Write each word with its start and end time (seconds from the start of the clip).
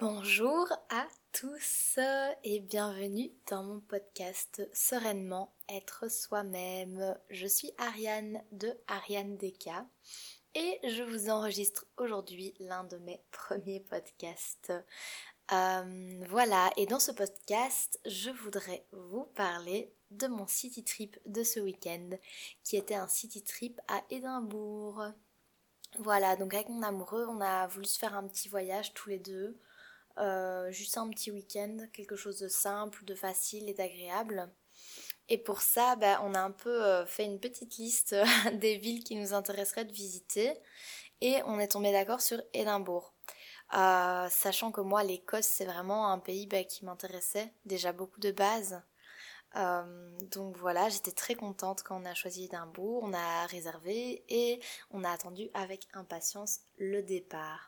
Bonjour 0.00 0.68
à 0.90 1.08
tous 1.32 1.98
et 2.44 2.60
bienvenue 2.60 3.32
dans 3.50 3.64
mon 3.64 3.80
podcast 3.80 4.62
Sereinement 4.72 5.52
être 5.68 6.08
soi-même. 6.08 7.18
Je 7.30 7.48
suis 7.48 7.72
Ariane 7.78 8.40
de 8.52 8.72
Ariane 8.86 9.36
Deka 9.36 9.84
et 10.54 10.78
je 10.84 11.02
vous 11.02 11.30
enregistre 11.30 11.84
aujourd'hui 11.96 12.54
l'un 12.60 12.84
de 12.84 12.96
mes 12.98 13.20
premiers 13.32 13.80
podcasts. 13.80 14.72
Euh, 15.52 16.24
voilà, 16.28 16.70
et 16.76 16.86
dans 16.86 17.00
ce 17.00 17.10
podcast, 17.10 17.98
je 18.06 18.30
voudrais 18.30 18.86
vous 18.92 19.24
parler 19.34 19.92
de 20.12 20.28
mon 20.28 20.46
city 20.46 20.84
trip 20.84 21.18
de 21.26 21.42
ce 21.42 21.58
week-end, 21.58 22.10
qui 22.62 22.76
était 22.76 22.94
un 22.94 23.08
city 23.08 23.42
trip 23.42 23.80
à 23.88 24.04
Édimbourg. 24.10 25.06
Voilà, 25.98 26.36
donc 26.36 26.54
avec 26.54 26.68
mon 26.68 26.82
amoureux, 26.82 27.26
on 27.28 27.40
a 27.40 27.66
voulu 27.66 27.86
se 27.86 27.98
faire 27.98 28.14
un 28.14 28.28
petit 28.28 28.48
voyage 28.48 28.94
tous 28.94 29.08
les 29.08 29.18
deux, 29.18 29.58
euh, 30.18 30.70
juste 30.70 30.98
un 30.98 31.08
petit 31.10 31.30
week-end, 31.30 31.86
quelque 31.92 32.16
chose 32.16 32.38
de 32.38 32.48
simple, 32.48 33.04
de 33.04 33.14
facile 33.14 33.68
et 33.68 33.74
d'agréable. 33.74 34.50
Et 35.28 35.38
pour 35.38 35.60
ça, 35.60 35.96
bah, 35.96 36.20
on 36.24 36.34
a 36.34 36.40
un 36.40 36.50
peu 36.50 36.84
euh, 36.84 37.06
fait 37.06 37.24
une 37.24 37.38
petite 37.40 37.76
liste 37.76 38.14
des 38.54 38.78
villes 38.78 39.04
qui 39.04 39.16
nous 39.16 39.34
intéresseraient 39.34 39.84
de 39.84 39.92
visiter, 39.92 40.52
et 41.20 41.42
on 41.46 41.58
est 41.58 41.68
tombé 41.68 41.92
d'accord 41.92 42.20
sur 42.20 42.42
Édimbourg. 42.52 43.12
Euh, 43.74 44.28
sachant 44.30 44.72
que 44.72 44.80
moi, 44.80 45.04
l'Écosse, 45.04 45.46
c'est 45.46 45.66
vraiment 45.66 46.10
un 46.10 46.18
pays 46.18 46.46
bah, 46.46 46.64
qui 46.64 46.84
m'intéressait 46.84 47.52
déjà 47.64 47.92
beaucoup 47.92 48.20
de 48.20 48.30
base. 48.32 48.80
Donc 50.30 50.56
voilà, 50.58 50.88
j'étais 50.88 51.10
très 51.10 51.34
contente 51.34 51.82
quand 51.82 52.00
on 52.00 52.04
a 52.04 52.14
choisi 52.14 52.44
Édimbourg, 52.44 53.02
on 53.02 53.12
a 53.12 53.46
réservé 53.46 54.22
et 54.28 54.60
on 54.90 55.02
a 55.02 55.10
attendu 55.10 55.48
avec 55.54 55.88
impatience 55.94 56.60
le 56.76 57.02
départ. 57.02 57.67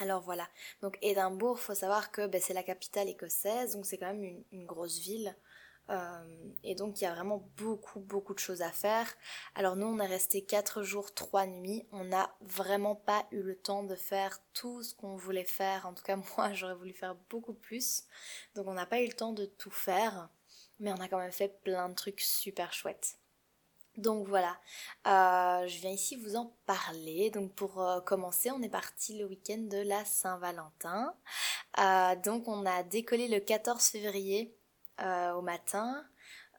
Alors 0.00 0.22
voilà, 0.22 0.48
donc 0.80 0.98
Édimbourg, 1.02 1.58
faut 1.58 1.74
savoir 1.74 2.10
que 2.10 2.26
bah, 2.26 2.38
c'est 2.40 2.54
la 2.54 2.62
capitale 2.62 3.08
écossaise, 3.08 3.74
donc 3.74 3.86
c'est 3.86 3.98
quand 3.98 4.12
même 4.12 4.42
une 4.50 4.66
grosse 4.66 4.98
ville. 4.98 5.36
Euh, 5.90 6.52
et 6.62 6.74
donc 6.74 7.00
il 7.00 7.04
y 7.04 7.06
a 7.06 7.14
vraiment 7.14 7.48
beaucoup 7.56 8.00
beaucoup 8.00 8.34
de 8.34 8.38
choses 8.38 8.62
à 8.62 8.70
faire. 8.70 9.12
Alors 9.54 9.76
nous 9.76 9.86
on 9.86 9.98
est 9.98 10.06
resté 10.06 10.42
4 10.42 10.82
jours, 10.82 11.12
3 11.14 11.46
nuits. 11.46 11.86
On 11.92 12.04
n'a 12.04 12.34
vraiment 12.40 12.94
pas 12.94 13.26
eu 13.32 13.42
le 13.42 13.56
temps 13.56 13.82
de 13.82 13.96
faire 13.96 14.38
tout 14.54 14.82
ce 14.82 14.94
qu'on 14.94 15.16
voulait 15.16 15.44
faire. 15.44 15.86
En 15.86 15.94
tout 15.94 16.04
cas 16.04 16.16
moi 16.36 16.52
j'aurais 16.54 16.74
voulu 16.74 16.92
faire 16.92 17.16
beaucoup 17.30 17.54
plus. 17.54 18.04
Donc 18.54 18.66
on 18.68 18.74
n'a 18.74 18.86
pas 18.86 19.00
eu 19.00 19.06
le 19.06 19.12
temps 19.12 19.32
de 19.32 19.44
tout 19.46 19.70
faire. 19.70 20.28
Mais 20.80 20.92
on 20.92 20.96
a 20.96 21.08
quand 21.08 21.18
même 21.18 21.32
fait 21.32 21.60
plein 21.62 21.88
de 21.88 21.94
trucs 21.94 22.20
super 22.20 22.72
chouettes. 22.72 23.18
Donc 23.96 24.26
voilà, 24.26 24.56
euh, 25.06 25.66
je 25.68 25.78
viens 25.78 25.90
ici 25.90 26.16
vous 26.16 26.36
en 26.36 26.54
parler. 26.66 27.30
Donc 27.30 27.54
pour 27.54 27.82
euh, 27.82 28.00
commencer, 28.00 28.50
on 28.50 28.62
est 28.62 28.68
parti 28.68 29.18
le 29.18 29.26
week-end 29.26 29.58
de 29.58 29.78
la 29.78 30.04
Saint-Valentin. 30.04 31.14
donc 32.24 32.48
on 32.48 32.64
a 32.66 32.82
décollé 32.82 33.28
le 33.28 33.40
14 33.40 33.84
février 33.84 34.56
euh, 35.00 35.32
au 35.32 35.42
matin. 35.42 36.04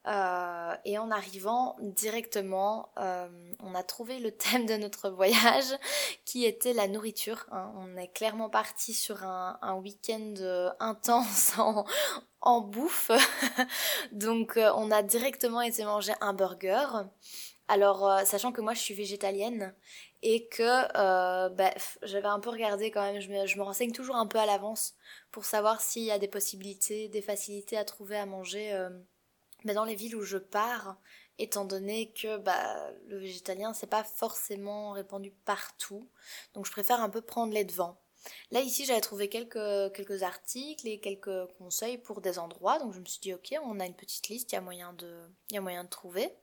Euh, 0.06 0.76
et 0.84 0.98
en 0.98 1.12
arrivant 1.12 1.78
directement, 1.80 2.90
euh, 2.98 3.28
on 3.62 3.74
a 3.74 3.84
trouvé 3.84 4.20
le 4.20 4.32
thème 4.32 4.66
de 4.66 4.76
notre 4.76 5.10
voyage 5.10 5.78
qui 6.26 6.46
était 6.46 6.74
la 6.74 6.88
nourriture. 6.88 7.46
Hein. 7.52 7.72
On 7.78 7.96
est 7.98 8.10
clairement 8.10 8.50
parti 8.50 8.94
sur 8.94 9.24
un, 9.24 9.58
un 9.62 9.76
week-end 9.76 10.34
intense 10.80 11.54
en, 11.58 11.86
en 12.42 12.62
bouffe. 12.62 13.12
Donc 14.12 14.58
on 14.58 14.92
a 14.92 15.04
directement 15.04 15.62
été 15.62 15.86
manger 15.86 16.14
un 16.22 16.34
burger. 16.34 16.86
Alors, 17.70 18.20
sachant 18.26 18.52
que 18.52 18.60
moi 18.60 18.74
je 18.74 18.80
suis 18.80 18.94
végétalienne 18.94 19.74
et 20.24 20.48
que 20.48 20.64
euh, 20.98 21.50
bah, 21.50 21.74
j'avais 22.02 22.28
un 22.28 22.40
peu 22.40 22.50
regardé 22.50 22.92
quand 22.92 23.02
même, 23.02 23.22
je 23.22 23.30
me, 23.30 23.46
je 23.46 23.58
me 23.58 23.64
renseigne 23.64 23.92
toujours 23.92 24.16
un 24.16 24.26
peu 24.26 24.40
à 24.40 24.46
l'avance 24.46 24.96
pour 25.32 25.44
savoir 25.44 25.82
s'il 25.82 26.04
y 26.04 26.12
a 26.12 26.18
des 26.18 26.30
possibilités, 26.30 27.10
des 27.10 27.22
facilités 27.22 27.78
à 27.78 27.84
trouver 27.84 28.18
à 28.18 28.26
manger 28.26 28.72
euh, 28.74 28.90
bah, 29.66 29.74
dans 29.74 29.86
les 29.86 29.96
villes 29.96 30.16
où 30.16 30.24
je 30.24 30.38
pars, 30.38 30.98
étant 31.40 31.66
donné 31.66 32.12
que 32.14 32.38
bah, 32.38 32.92
le 33.08 33.18
végétalien 33.18 33.74
c'est 33.74 33.88
pas 33.88 34.04
forcément 34.04 34.92
répandu 34.92 35.32
partout, 35.46 36.10
donc 36.54 36.66
je 36.66 36.72
préfère 36.72 37.02
un 37.02 37.10
peu 37.10 37.22
prendre 37.22 37.54
les 37.54 37.66
devants. 37.66 38.00
Là 38.52 38.62
ici 38.62 38.86
j'avais 38.86 39.02
trouvé 39.02 39.30
quelques, 39.30 40.24
articles 40.24 40.88
et 40.88 41.00
quelques 41.00 41.48
conseils 41.58 41.98
pour 41.98 42.22
des 42.22 42.40
endroits, 42.40 42.80
donc 42.80 42.94
je 42.94 43.00
me 43.00 43.06
suis 43.06 43.20
dit 43.20 43.34
ok 43.34 43.54
on 43.64 43.80
a 43.80 43.86
une 43.86 43.96
petite 43.96 44.30
liste, 44.30 44.52
il 44.52 44.56
y 44.56 44.58
a 44.58 44.62
moyen 44.62 44.94
de, 44.94 45.18
y 45.52 45.58
a 45.58 45.62
moyen 45.62 45.84
de 45.84 45.90
trouver. 45.90 46.34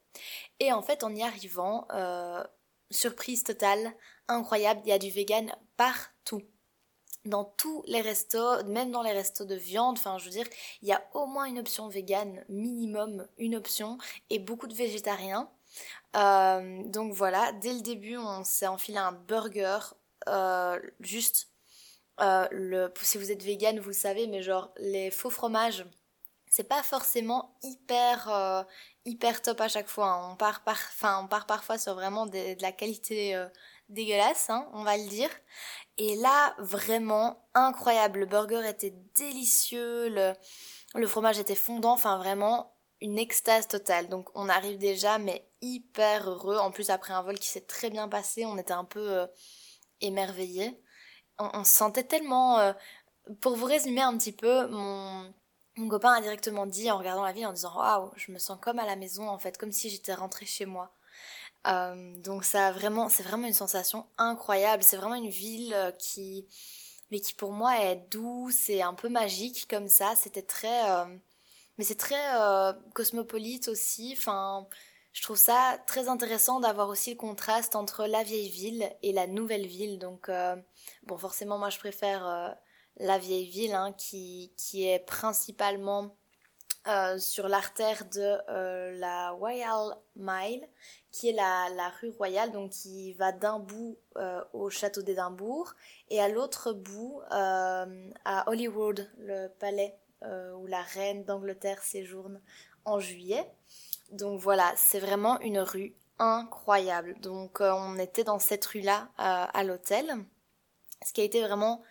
Et 0.59 0.73
en 0.73 0.83
fait 0.83 1.05
en 1.05 1.15
y 1.15 1.23
arrivant, 1.23 1.87
euh, 1.93 2.43
surprise 2.91 3.45
totale, 3.45 3.95
incroyable, 4.29 4.81
il 4.85 4.89
y 4.89 4.93
a 4.93 4.99
du 4.99 5.11
vegan 5.11 5.55
partout. 5.77 6.43
Dans 7.27 7.45
tous 7.45 7.83
les 7.87 8.01
restos, 8.01 8.65
même 8.65 8.91
dans 8.91 9.03
les 9.03 9.13
restos 9.13 9.45
de 9.45 9.55
viande, 9.55 9.99
enfin 9.99 10.17
je 10.19 10.25
veux 10.25 10.31
dire, 10.31 10.47
il 10.81 10.89
y 10.89 10.93
a 10.93 11.03
au 11.13 11.27
moins 11.27 11.45
une 11.45 11.59
option 11.59 11.89
vegan, 11.89 12.45
minimum 12.49 13.27
une 13.37 13.57
option, 13.57 13.99
et 14.31 14.39
beaucoup 14.39 14.67
de 14.67 14.75
végétariens. 14.75 15.51
Euh, 16.17 16.83
donc 16.85 17.13
voilà, 17.13 17.53
dès 17.53 17.73
le 17.73 17.81
début, 17.81 18.17
on 18.17 18.45
s'est 18.45 18.67
enfilé 18.67 18.99
un 18.99 19.13
burger, 19.13 19.79
euh, 20.29 20.81
juste, 21.01 21.49
euh, 22.21 22.89
si 23.03 23.19
vous 23.19 23.31
êtes 23.31 23.43
vegan, 23.43 23.79
vous 23.81 23.89
le 23.89 23.95
savez, 23.95 24.27
mais 24.27 24.43
genre 24.43 24.73
les 24.79 25.11
faux 25.11 25.31
fromages, 25.31 25.85
c'est 26.49 26.65
pas 26.65 26.83
forcément 26.83 27.57
hyper 27.63 28.67
hyper 29.05 29.43
top 29.43 29.61
à 29.61 29.69
chaque 29.69 29.89
fois. 29.89 30.09
Hein. 30.09 30.33
On, 30.33 30.37
part 30.37 30.63
par, 30.65 30.79
on 31.23 31.29
part 31.29 31.47
parfois 31.47 31.79
sur 31.79 31.95
vraiment 31.95 32.27
de, 32.27 32.61
la 32.61 32.73
qualité 32.73 33.35
dégueulasse, 33.91 34.51
hein, 34.51 34.69
on 34.73 34.83
va 34.83 34.97
le 34.97 35.07
dire. 35.09 35.31
Et 35.99 36.17
là, 36.17 36.55
vraiment 36.59 37.49
incroyable. 37.55 38.21
Le 38.21 38.27
burger 38.27 38.67
était 38.69 38.95
délicieux, 39.15 40.09
le, 40.09 40.33
le 40.95 41.07
fromage 41.07 41.39
était 41.39 41.55
fondant, 41.55 41.93
enfin 41.93 42.17
vraiment 42.19 42.75
une 43.01 43.19
extase 43.19 43.69
totale. 43.69 44.09
Donc 44.09 44.31
on 44.35 44.49
arrive 44.49 44.79
déjà, 44.79 45.19
mais 45.19 45.49
hyper 45.61 46.29
heureux. 46.29 46.57
En 46.57 46.71
plus, 46.71 46.91
après 46.91 47.13
un 47.13 47.23
vol 47.23 47.39
qui 47.39 47.49
s'est 47.49 47.67
très 47.67 47.91
bien 47.91 48.09
passé, 48.09 48.47
on 48.47 48.57
était 48.59 48.73
un 48.73 48.85
peu 48.85 49.19
euh, 49.19 49.27
émerveillés. 50.01 50.83
On, 51.39 51.65
se 51.65 51.75
sentait 51.75 52.05
tellement... 52.05 52.59
Euh, 52.59 52.73
pour 53.41 53.57
vous 53.57 53.67
résumer 53.67 54.01
un 54.01 54.17
petit 54.17 54.33
peu, 54.33 54.67
mon, 54.69 55.33
mon 55.77 55.89
copain 55.89 56.13
a 56.13 56.21
directement 56.21 56.67
dit 56.67 56.91
en 56.91 56.99
regardant 56.99 57.25
la 57.25 57.33
ville 57.33 57.47
en 57.47 57.53
disant 57.53 57.77
waouh, 57.77 58.11
je 58.17 58.33
me 58.33 58.39
sens 58.39 58.59
comme 58.61 58.79
à 58.79 58.87
la 58.87 58.97
maison 58.97 59.29
en 59.29 59.39
fait, 59.39 59.57
comme 59.57 59.73
si 59.73 59.89
j'étais 59.91 60.15
rentrée 60.15 60.47
chez 60.47 60.67
moi. 60.67 60.95
Euh, 61.67 62.17
donc 62.19 62.45
ça 62.45 62.73
vraiment, 62.73 63.09
c'est 63.09 63.23
vraiment 63.23 63.47
une 63.47 63.53
sensation 63.55 64.07
incroyable. 64.19 64.83
C'est 64.83 64.97
vraiment 64.97 65.15
une 65.15 65.29
ville 65.29 65.75
euh, 65.75 65.93
qui, 65.93 66.47
mais 67.11 67.21
qui 67.21 67.35
pour 67.35 67.53
moi 67.53 67.79
est 67.83 67.97
douce 68.11 68.71
et 68.71 68.83
un 68.83 68.95
peu 68.95 69.09
magique 69.09 69.67
comme 69.69 69.89
ça. 69.89 70.15
C'était 70.17 70.43
très, 70.43 70.91
euh, 70.91 71.05
mais 71.79 71.85
c'est 71.85 71.99
très 71.99 72.19
cosmopolite 72.95 73.69
aussi. 73.69 74.15
Enfin, 74.17 74.67
je 75.13 75.23
trouve 75.23 75.37
ça 75.37 75.79
très 75.87 76.09
intéressant 76.09 76.61
d'avoir 76.61 76.89
aussi 76.89 77.11
le 77.11 77.17
contraste 77.17 77.77
entre 77.77 78.07
la 78.07 78.23
vieille 78.23 78.51
ville 78.51 78.91
et 79.03 79.13
la 79.13 79.27
nouvelle 79.27 79.67
ville. 79.67 79.99
Donc 79.99 80.31
bon, 81.05 81.19
forcément 81.19 81.59
moi 81.59 81.71
je 81.71 81.79
préfère 81.79 82.57
la 82.99 83.19
vieille 83.19 83.49
ville, 83.49 83.75
hein, 83.75 83.93
qui, 83.93 84.53
qui, 84.57 84.87
est 84.87 84.99
principalement 85.01 86.17
euh, 86.89 87.19
sur 87.19 87.47
l'artère 87.47 88.07
de 88.07 88.39
euh, 88.49 88.99
la 88.99 89.33
Royal 89.33 89.99
Mile, 90.17 90.67
qui 91.13 91.29
est 91.29 91.33
la, 91.33 91.69
la, 91.77 91.91
rue 92.01 92.09
royale, 92.09 92.53
donc 92.53 92.71
qui 92.71 93.13
va 93.15 93.33
d'un 93.33 93.59
bout 93.59 93.99
euh, 94.17 94.43
au 94.55 94.71
château 94.71 95.03
d'Édimbourg 95.03 95.75
et 96.09 96.23
à 96.23 96.29
l'autre 96.29 96.73
bout 96.73 97.21
à 97.31 97.87
Holyrood, 98.47 99.11
le 99.19 99.49
palais 99.49 99.99
où 100.23 100.67
la 100.67 100.83
reine 100.83 101.25
d'Angleterre 101.25 101.83
séjourne 101.83 102.41
en 102.85 102.99
juillet. 102.99 103.51
Donc 104.11 104.41
voilà, 104.41 104.73
c'est 104.77 105.01
vraiment 105.01 105.39
une 105.41 105.61
rue 105.61 105.95
incroyable. 106.19 107.19
Donc 107.21 107.61
on 107.61 107.99
était 107.99 108.25
dans 108.25 108.39
cette 108.39 108.65
rue-là 108.65 109.09
à 109.19 109.65
l'hôtel, 109.65 110.25
ce 111.05 111.13
qui 111.13 111.21
a 111.21 111.25
été 111.25 111.43
vraiment 111.43 111.83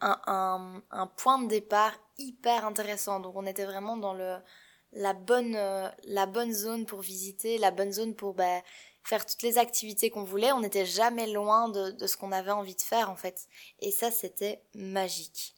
un, 0.00 0.82
point 1.16 1.40
de 1.40 1.48
départ 1.48 1.92
hyper 2.18 2.64
intéressant. 2.64 3.20
Donc 3.20 3.36
on 3.36 3.46
était 3.46 3.64
vraiment 3.64 3.96
dans 3.96 4.14
le, 4.14 4.36
la, 4.92 5.12
bonne, 5.12 5.56
euh, 5.56 5.88
la 6.04 6.26
bonne 6.26 6.52
zone 6.52 6.86
pour 6.86 7.00
visiter, 7.00 7.58
la 7.58 7.70
bonne 7.70 7.92
zone 7.92 8.14
pour 8.14 8.34
bah, 8.34 8.62
faire 9.04 9.26
toutes 9.26 9.42
les 9.42 9.58
activités 9.58 10.10
qu'on 10.10 10.24
voulait. 10.24 10.52
On 10.52 10.60
n'était 10.60 10.86
jamais 10.86 11.26
loin 11.26 11.68
de, 11.68 11.90
de 11.92 12.06
ce 12.06 12.16
qu'on 12.16 12.32
avait 12.32 12.50
envie 12.50 12.76
de 12.76 12.82
faire 12.82 13.10
en 13.10 13.16
fait. 13.16 13.48
Et 13.80 13.90
ça 13.90 14.10
c'était 14.10 14.62
magique. 14.74 15.54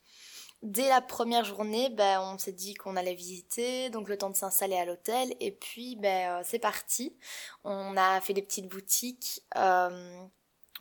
Dès 0.62 0.90
la 0.90 1.00
première 1.00 1.44
journée, 1.44 1.88
ben, 1.88 2.20
on 2.20 2.36
s'est 2.36 2.52
dit 2.52 2.74
qu'on 2.74 2.96
allait 2.96 3.14
visiter, 3.14 3.88
donc 3.88 4.10
le 4.10 4.18
temps 4.18 4.28
de 4.28 4.36
s'installer 4.36 4.76
à 4.76 4.84
l'hôtel, 4.84 5.34
et 5.40 5.52
puis 5.52 5.96
ben, 5.96 6.40
euh, 6.40 6.42
c'est 6.44 6.58
parti. 6.58 7.16
On 7.64 7.96
a 7.96 8.20
fait 8.20 8.34
des 8.34 8.42
petites 8.42 8.68
boutiques. 8.68 9.42
Euh, 9.56 10.22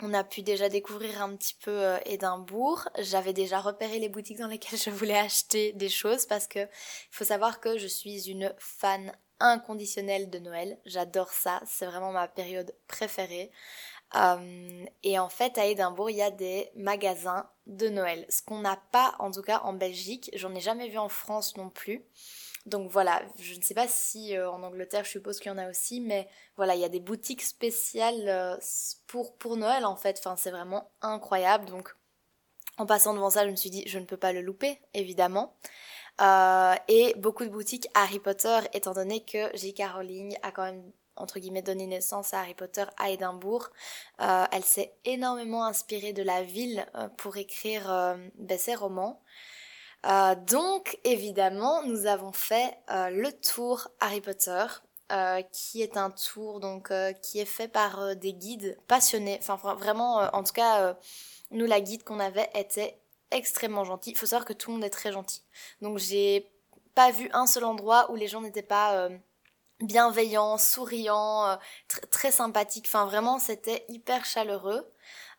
on 0.02 0.14
a 0.14 0.24
pu 0.24 0.42
déjà 0.42 0.70
découvrir 0.70 1.22
un 1.22 1.36
petit 1.36 1.56
peu 1.56 1.72
euh, 1.72 1.98
Édimbourg. 2.06 2.88
J'avais 3.00 3.34
déjà 3.34 3.60
repéré 3.60 4.00
les 4.00 4.10
boutiques 4.10 4.40
dans 4.40 4.48
lesquelles 4.48 4.80
je 4.80 4.90
voulais 4.90 5.18
acheter 5.18 5.74
des 5.74 5.90
choses 5.90 6.26
parce 6.26 6.48
que 6.48 6.68
faut 7.12 7.26
savoir 7.26 7.60
que 7.60 7.78
je 7.78 7.88
suis 7.88 8.30
une 8.30 8.54
fan 8.58 9.12
inconditionnelle 9.40 10.30
de 10.30 10.40
Noël. 10.40 10.78
J'adore 10.86 11.32
ça, 11.32 11.62
c'est 11.66 11.86
vraiment 11.86 12.12
ma 12.12 12.28
période 12.28 12.74
préférée. 12.88 13.52
et 15.04 15.20
en 15.20 15.30
fait, 15.30 15.58
à 15.58 15.66
Édimbourg, 15.66 16.10
il 16.10 16.18
y 16.18 16.22
a 16.22 16.32
des 16.32 16.70
magasins 16.76 17.50
de 17.68 17.88
Noël. 17.90 18.26
Ce 18.30 18.42
qu'on 18.42 18.60
n'a 18.60 18.82
pas, 18.92 19.16
en 19.20 19.32
tout 19.32 19.42
cas, 19.42 19.62
en 19.64 19.74
Belgique. 19.74 20.32
J'en 20.34 20.54
ai 20.56 20.60
jamais 20.60 20.90
vu 20.90 20.98
en 20.98 21.10
France 21.10 21.56
non 21.58 21.70
plus. 21.70 22.04
Donc 22.70 22.90
voilà, 22.90 23.22
je 23.38 23.56
ne 23.56 23.62
sais 23.62 23.74
pas 23.74 23.88
si 23.88 24.38
euh, 24.38 24.50
en 24.50 24.64
Angleterre, 24.64 25.04
je 25.04 25.10
suppose 25.10 25.40
qu'il 25.40 25.52
y 25.52 25.54
en 25.54 25.58
a 25.58 25.70
aussi, 25.70 26.00
mais 26.00 26.28
voilà, 26.56 26.76
il 26.76 26.82
y 26.82 26.86
a 26.86 26.90
des 26.90 27.00
boutiques 27.00 27.42
spéciales 27.42 28.30
euh, 28.30 28.58
pour, 29.08 29.58
Noël 29.58 29.86
en 29.86 29.96
fait. 29.96 30.18
Enfin, 30.20 30.36
c'est 30.38 30.52
vraiment 30.52 30.92
incroyable. 31.02 31.66
Donc 31.66 31.96
en 32.78 32.86
passant 32.86 33.14
devant 33.14 33.32
ça, 33.32 33.46
je 33.46 33.52
me 33.52 33.56
suis 33.56 33.72
dit, 33.72 33.84
je 33.88 34.00
ne 34.00 34.06
peux 34.06 34.18
pas 34.18 34.32
le 34.32 34.42
louper, 34.42 34.80
évidemment. 34.94 35.58
Euh, 36.22 36.76
et 36.88 37.14
beaucoup 37.18 37.44
de 37.44 37.50
boutiques 37.50 37.88
Harry 37.96 38.20
Potter, 38.20 38.60
étant 38.74 38.94
donné 38.94 39.24
que 39.24 39.56
J.K. 39.58 39.84
Rowling 39.96 40.38
a 40.44 40.52
quand 40.52 40.64
même 40.64 40.92
entre 41.16 41.40
guillemets 41.40 41.62
donné 41.62 41.86
naissance 41.86 42.34
à 42.34 42.40
Harry 42.40 42.54
Potter 42.54 42.86
à 42.98 43.10
Édimbourg. 43.10 43.70
elle 44.20 44.64
s'est 44.64 44.94
énormément 45.04 45.66
inspirée 45.66 46.14
de 46.14 46.24
la 46.24 46.44
ville 46.44 46.86
pour 47.18 47.36
écrire 47.36 48.18
ben, 48.36 48.58
ses 48.58 48.76
romans. 48.76 49.22
Euh, 50.06 50.36
donc 50.36 50.98
évidemment, 51.04 51.84
nous 51.84 52.06
avons 52.06 52.32
fait 52.32 52.78
euh, 52.90 53.10
le 53.10 53.32
tour 53.34 53.90
Harry 54.00 54.22
Potter, 54.22 54.66
euh, 55.12 55.42
qui 55.52 55.82
est 55.82 55.98
un 55.98 56.12
tour 56.12 56.60
donc 56.60 56.94
qui 57.22 57.40
est 57.40 57.46
fait 57.46 57.68
par 57.68 58.16
des 58.16 58.34
guides 58.34 58.78
passionnés. 58.88 59.40
Enfin 59.42 59.76
vraiment, 59.76 60.30
en 60.34 60.44
tout 60.44 60.54
cas, 60.54 60.96
nous 61.52 61.66
la 61.66 61.82
guide 61.82 62.04
qu'on 62.04 62.20
avait 62.20 62.50
était 62.56 63.00
extrêmement 63.32 63.84
gentille. 63.84 64.14
Il 64.14 64.18
faut 64.18 64.26
savoir 64.26 64.46
que 64.46 64.54
tout 64.54 64.72
le 64.72 64.76
monde 64.76 64.86
est 64.86 64.90
très 64.90 65.12
gentil. 65.12 65.44
Donc 65.82 65.98
j'ai 65.98 66.52
pas 66.96 67.12
vu 67.12 67.30
un 67.34 67.48
seul 67.48 67.66
endroit 67.66 68.12
où 68.12 68.16
les 68.16 68.28
gens 68.28 68.42
n'étaient 68.42 68.62
pas 68.62 69.10
bienveillants, 69.82 70.58
souriants, 70.58 71.58
très 72.12 72.32
sympathiques. 72.32 72.86
Enfin 72.88 73.06
vraiment, 73.06 73.40
c'était 73.40 73.86
hyper 73.90 74.26
chaleureux. 74.26 74.90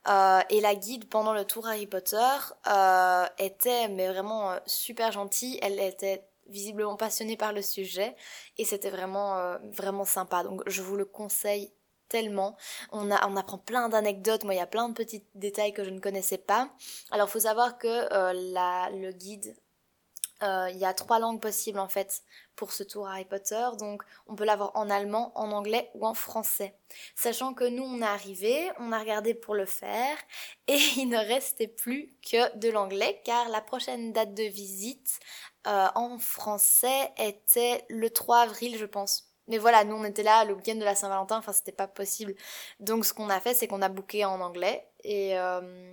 Euh, 0.08 0.41
et 0.49 0.61
la 0.61 0.75
guide 0.75 1.08
pendant 1.08 1.35
le 1.35 1.44
tour 1.44 1.67
Harry 1.67 1.87
Potter 1.87 2.17
euh, 2.67 3.26
était 3.38 3.88
mais 3.88 4.08
vraiment 4.08 4.52
euh, 4.52 4.58
super 4.67 5.12
gentille. 5.12 5.58
Elle 5.62 5.79
était 5.79 6.26
visiblement 6.49 6.97
passionnée 6.97 7.37
par 7.37 7.52
le 7.52 7.62
sujet 7.62 8.17
et 8.56 8.64
c'était 8.64 8.91
vraiment 8.91 9.56
vraiment 9.73 10.05
sympa. 10.05 10.43
Donc 10.43 10.62
je 10.67 10.82
vous 10.82 10.97
le 10.97 11.05
conseille 11.05 11.73
tellement. 12.08 12.56
On, 12.91 13.11
a, 13.12 13.29
on 13.29 13.37
apprend 13.37 13.58
plein 13.58 13.88
d'anecdotes. 13.88 14.43
Moi, 14.43 14.55
il 14.55 14.56
y 14.56 14.61
a 14.61 14.67
plein 14.67 14.88
de 14.88 14.94
petits 14.94 15.25
détails 15.37 15.73
que 15.73 15.85
je 15.85 15.91
ne 15.91 16.00
connaissais 16.00 16.38
pas. 16.38 16.70
Alors, 17.12 17.31
faut 17.31 17.38
savoir 17.38 17.79
que 17.79 18.52
la, 18.52 18.91
le 18.91 19.12
guide 19.12 19.55
il 20.42 20.76
y 20.76 20.84
a 20.84 20.94
trois 20.94 21.19
langues 21.19 21.40
possibles 21.40 21.78
en 21.78 21.88
fait 21.88 22.22
pour 22.60 22.72
ce 22.72 22.82
tour 22.82 23.08
Harry 23.08 23.25
Potter. 23.25 23.66
Donc 23.78 24.02
on 24.26 24.34
peut 24.34 24.44
l'avoir 24.44 24.72
en 24.75 24.90
allemand, 24.90 25.32
en 25.34 25.50
anglais 25.50 25.90
ou 25.94 26.06
en 26.06 26.12
français. 26.12 26.75
Sachant 27.14 27.54
que 27.54 27.64
nous 27.64 27.82
on 27.82 28.02
est 28.02 28.04
arrivé, 28.04 28.70
on 28.78 28.92
a 28.92 28.98
regardé 28.98 29.32
pour 29.32 29.54
le 29.54 29.64
faire 29.64 30.16
et 30.69 30.78
il 30.96 31.08
ne 31.08 31.16
restait 31.16 31.69
plus 31.69 32.14
que 32.22 32.54
de 32.58 32.69
l'anglais 32.69 33.22
car 33.25 33.48
la 33.48 33.62
prochaine 33.62 34.12
date 34.12 34.34
de 34.34 34.44
visite 34.44 35.20
euh, 35.66 35.88
en 35.94 36.19
français 36.19 37.10
était 37.16 37.84
le 37.88 38.10
3 38.10 38.40
avril 38.40 38.76
je 38.76 38.84
pense. 38.84 39.26
Mais 39.48 39.56
voilà, 39.56 39.84
nous 39.84 39.96
on 39.96 40.04
était 40.04 40.22
là 40.22 40.44
le 40.44 40.52
week-end 40.52 40.76
de 40.76 40.84
la 40.84 40.94
Saint-Valentin, 40.94 41.38
enfin 41.38 41.52
c'était 41.52 41.72
pas 41.72 41.88
possible. 41.88 42.34
Donc 42.78 43.06
ce 43.06 43.14
qu'on 43.14 43.31
a 43.31 43.40
fait 43.40 43.54
c'est 43.54 43.69
qu'on 43.69 43.81
a 43.81 43.88
booké 43.88 44.26
en 44.26 44.40
anglais 44.42 44.87
et 45.02 45.38
euh, 45.38 45.90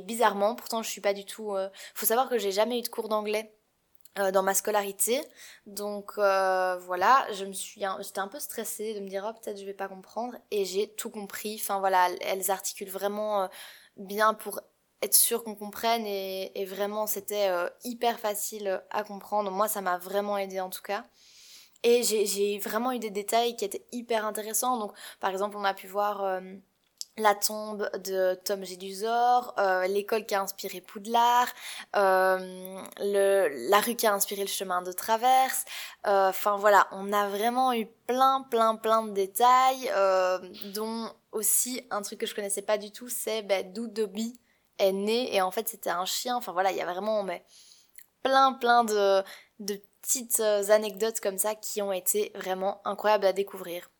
bizarrement, 0.00 0.54
pourtant 0.54 0.82
je 0.82 0.90
suis 0.90 1.00
pas 1.00 1.14
du 1.14 1.24
tout. 1.24 1.54
Euh... 1.54 1.70
Faut 1.94 2.06
savoir 2.06 2.28
que 2.28 2.36
j'ai 2.38 2.52
jamais 2.52 2.78
eu 2.78 2.82
de 2.82 2.88
cours 2.88 3.08
d'anglais 3.08 3.54
euh, 4.18 4.30
dans 4.30 4.44
ma 4.44 4.54
scolarité. 4.54 5.20
Donc 5.66 6.12
euh, 6.18 6.76
voilà, 6.78 7.26
je 7.32 7.44
me 7.44 7.52
suis, 7.52 7.82
j'étais 8.00 8.20
un 8.20 8.28
peu 8.28 8.38
stressée 8.38 8.94
de 8.94 9.00
me 9.00 9.08
dire 9.08 9.26
oh 9.28 9.32
peut-être 9.40 9.58
je 9.58 9.64
vais 9.64 9.74
pas 9.74 9.88
comprendre 9.88 10.36
et 10.52 10.64
j'ai 10.64 10.88
tout 10.94 11.10
compris. 11.10 11.58
Enfin 11.60 11.80
voilà, 11.80 12.08
elles 12.20 12.50
articulent 12.52 12.90
vraiment 12.90 13.42
euh, 13.42 13.46
bien 13.96 14.32
pour 14.34 14.60
être 15.02 15.14
sûr 15.14 15.42
qu'on 15.42 15.56
comprenne 15.56 16.06
et, 16.06 16.52
et 16.60 16.64
vraiment 16.64 17.08
c'était 17.08 17.50
hyper 17.82 18.20
facile 18.20 18.82
à 18.90 19.02
comprendre. 19.02 19.50
Moi 19.50 19.66
ça 19.68 19.80
m'a 19.80 19.98
vraiment 19.98 20.38
aidé 20.38 20.60
en 20.60 20.70
tout 20.70 20.82
cas. 20.82 21.04
Et 21.82 22.02
j'ai 22.04 22.58
vraiment 22.58 22.92
eu 22.92 23.00
des 23.00 23.10
détails 23.10 23.56
qui 23.56 23.64
étaient 23.64 23.84
hyper 23.92 24.24
intéressants. 24.24 24.78
Donc 24.78 24.92
par 25.20 25.30
exemple 25.30 25.56
on 25.56 25.64
a 25.64 25.74
pu 25.74 25.88
voir 25.88 26.40
la 27.16 27.34
tombe 27.34 27.88
de 27.98 28.34
Tom 28.44 28.64
Jedusor, 28.64 29.54
euh, 29.58 29.86
l'école 29.86 30.26
qui 30.26 30.34
a 30.34 30.42
inspiré 30.42 30.80
Poudlard, 30.80 31.48
euh, 31.94 32.82
la 32.98 33.80
rue 33.80 33.94
qui 33.94 34.06
a 34.06 34.12
inspiré 34.12 34.42
le 34.42 34.48
chemin 34.48 34.82
de 34.82 34.90
traverse. 34.90 35.64
Euh, 36.06 36.30
enfin 36.30 36.56
voilà, 36.56 36.88
on 36.90 37.12
a 37.12 37.28
vraiment 37.28 37.72
eu 37.72 37.86
plein, 38.06 38.42
plein, 38.50 38.74
plein 38.76 39.04
de 39.04 39.12
détails, 39.12 39.90
dont 40.74 41.10
aussi 41.30 41.86
un 41.90 42.02
truc 42.02 42.20
que 42.20 42.26
je 42.26 42.34
connaissais 42.34 42.62
pas 42.62 42.78
du 42.78 42.90
tout, 42.90 43.08
c'est 43.08 43.42
ben, 43.42 43.72
d'où 43.72 43.86
Dobby 43.86 44.38
est 44.78 44.92
né 44.92 45.34
et 45.34 45.40
en 45.40 45.50
fait 45.52 45.68
c'était 45.68 45.90
un 45.90 46.04
chien. 46.04 46.36
Enfin 46.36 46.52
voilà, 46.52 46.72
il 46.72 46.76
y 46.76 46.82
a 46.82 46.92
vraiment 46.92 47.22
mais, 47.22 47.44
plein, 48.22 48.54
plein 48.54 48.82
de, 48.82 49.22
de 49.60 49.80
petites 50.02 50.40
anecdotes 50.40 51.20
comme 51.20 51.38
ça 51.38 51.54
qui 51.54 51.80
ont 51.80 51.92
été 51.92 52.32
vraiment 52.34 52.80
incroyables 52.84 53.26
à 53.26 53.32
découvrir. 53.32 53.90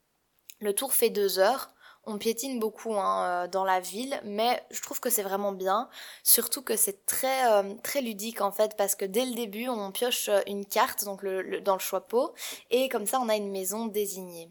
Le 0.61 0.75
tour 0.75 0.93
fait 0.93 1.11
deux 1.11 1.39
heures 1.39 1.75
on 2.07 2.19
piétine 2.19 2.59
beaucoup 2.59 2.95
hein, 2.95 3.45
euh, 3.45 3.49
dans 3.49 3.65
la 3.65 3.81
ville, 3.81 4.21
mais 4.25 4.63
je 4.71 4.81
trouve 4.81 5.01
que 5.01 5.11
c'est 5.11 5.23
vraiment 5.23 5.53
bien, 5.53 5.89
surtout 6.23 6.63
que 6.63 6.77
c'est 6.77 7.07
très 7.07 7.51
euh, 7.53 7.75
très 7.83 8.01
ludique 8.01 8.41
en 8.41 8.53
fait 8.53 8.77
parce 8.77 8.95
que 8.95 9.05
dès 9.05 9.25
le 9.25 9.35
début 9.35 9.69
on 9.69 9.93
pioche 9.93 10.29
euh, 10.29 10.41
une 10.47 10.67
carte 10.67 11.05
donc 11.05 11.25
dans 11.63 11.75
le 11.75 11.81
choix-pot 11.81 12.35
et 12.71 12.89
comme 12.89 13.07
ça 13.07 13.21
on 13.21 13.29
a 13.29 13.37
une 13.37 13.51
maison 13.51 13.87
désignée. 13.87 14.51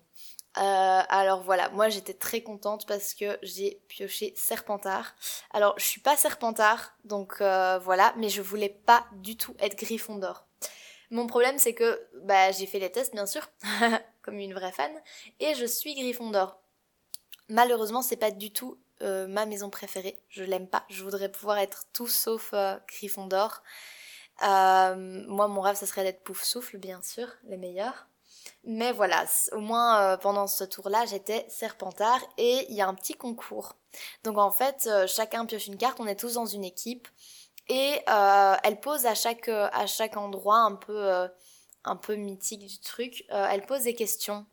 alors 0.55 1.41
voilà, 1.43 1.69
moi 1.69 1.89
j'étais 1.89 2.13
très 2.13 2.41
contente 2.41 2.85
parce 2.87 3.13
que 3.13 3.37
j'ai 3.41 3.81
pioché 3.87 4.33
Serpentard. 4.35 5.15
Alors 5.51 5.73
je 5.77 5.85
suis 5.85 6.01
pas 6.01 6.15
Serpentard, 6.17 6.93
donc 7.05 7.37
voilà, 7.39 8.13
mais 8.17 8.29
je 8.29 8.41
voulais 8.41 8.69
pas 8.69 9.05
du 9.13 9.35
tout 9.37 9.55
être 9.59 9.77
Gryffondor. 9.77 10.45
Mon 11.09 11.27
problème 11.27 11.59
c'est 11.59 11.73
que 11.73 12.07
bah 12.23 12.51
j'ai 12.51 12.65
fait 12.65 12.79
les 12.79 12.91
tests 12.91 13.13
bien 13.13 13.25
sûr, 13.25 13.47
comme 14.21 14.37
une 14.39 14.53
vraie 14.53 14.71
fan, 14.71 14.91
et 15.39 15.53
je 15.55 15.65
suis 15.65 15.95
Gryffondor. 15.95 16.62
Malheureusement, 17.49 18.01
c'est 18.01 18.17
pas 18.17 18.31
du 18.31 18.51
tout 18.51 18.77
euh, 19.01 19.27
ma 19.27 19.45
maison 19.45 19.69
préférée. 19.69 20.17
Je 20.29 20.43
l'aime 20.43 20.67
pas. 20.67 20.85
Je 20.89 21.03
voudrais 21.03 21.29
pouvoir 21.29 21.57
être 21.57 21.85
tout 21.93 22.07
sauf 22.07 22.51
euh, 22.53 22.77
Gryffondor. 22.87 23.61
Euh, 24.43 24.95
moi, 25.27 25.47
mon 25.47 25.61
rêve, 25.61 25.75
ça 25.75 25.85
serait 25.85 26.03
d'être 26.03 26.23
Pouf-Souffle, 26.23 26.77
bien 26.77 27.01
sûr, 27.01 27.27
les 27.45 27.57
meilleurs. 27.57 28.07
Mais 28.65 28.91
voilà, 28.91 29.25
au 29.51 29.59
moins 29.59 30.17
pendant 30.17 30.47
ce 30.47 30.63
tour-là, 30.63 31.05
j'étais 31.05 31.45
Serpentard 31.49 32.19
et 32.37 32.65
il 32.69 32.75
y 32.75 32.81
a 32.81 32.87
un 32.87 32.93
petit 32.93 33.13
concours. 33.13 33.75
Donc 34.23 34.37
en 34.37 34.51
fait, 34.51 34.89
chacun 35.07 35.45
pioche 35.45 35.67
une 35.67 35.77
carte, 35.77 35.99
on 35.99 36.07
est 36.07 36.15
tous 36.15 36.33
dans 36.33 36.45
une 36.45 36.63
équipe 36.65 37.07
et 37.69 38.01
elle 38.07 38.79
pose 38.81 39.05
à 39.05 39.15
chaque 39.15 39.47
à 39.47 39.85
chaque 39.85 40.17
endroit 40.17 40.59
un 40.59 40.75
peu 40.75 41.29
un 41.85 41.95
peu 41.95 42.15
mythique 42.15 42.65
du 42.65 42.79
truc, 42.79 43.25
elle 43.29 43.65
pose 43.65 43.83
des 43.83 43.95
questions 43.95 44.45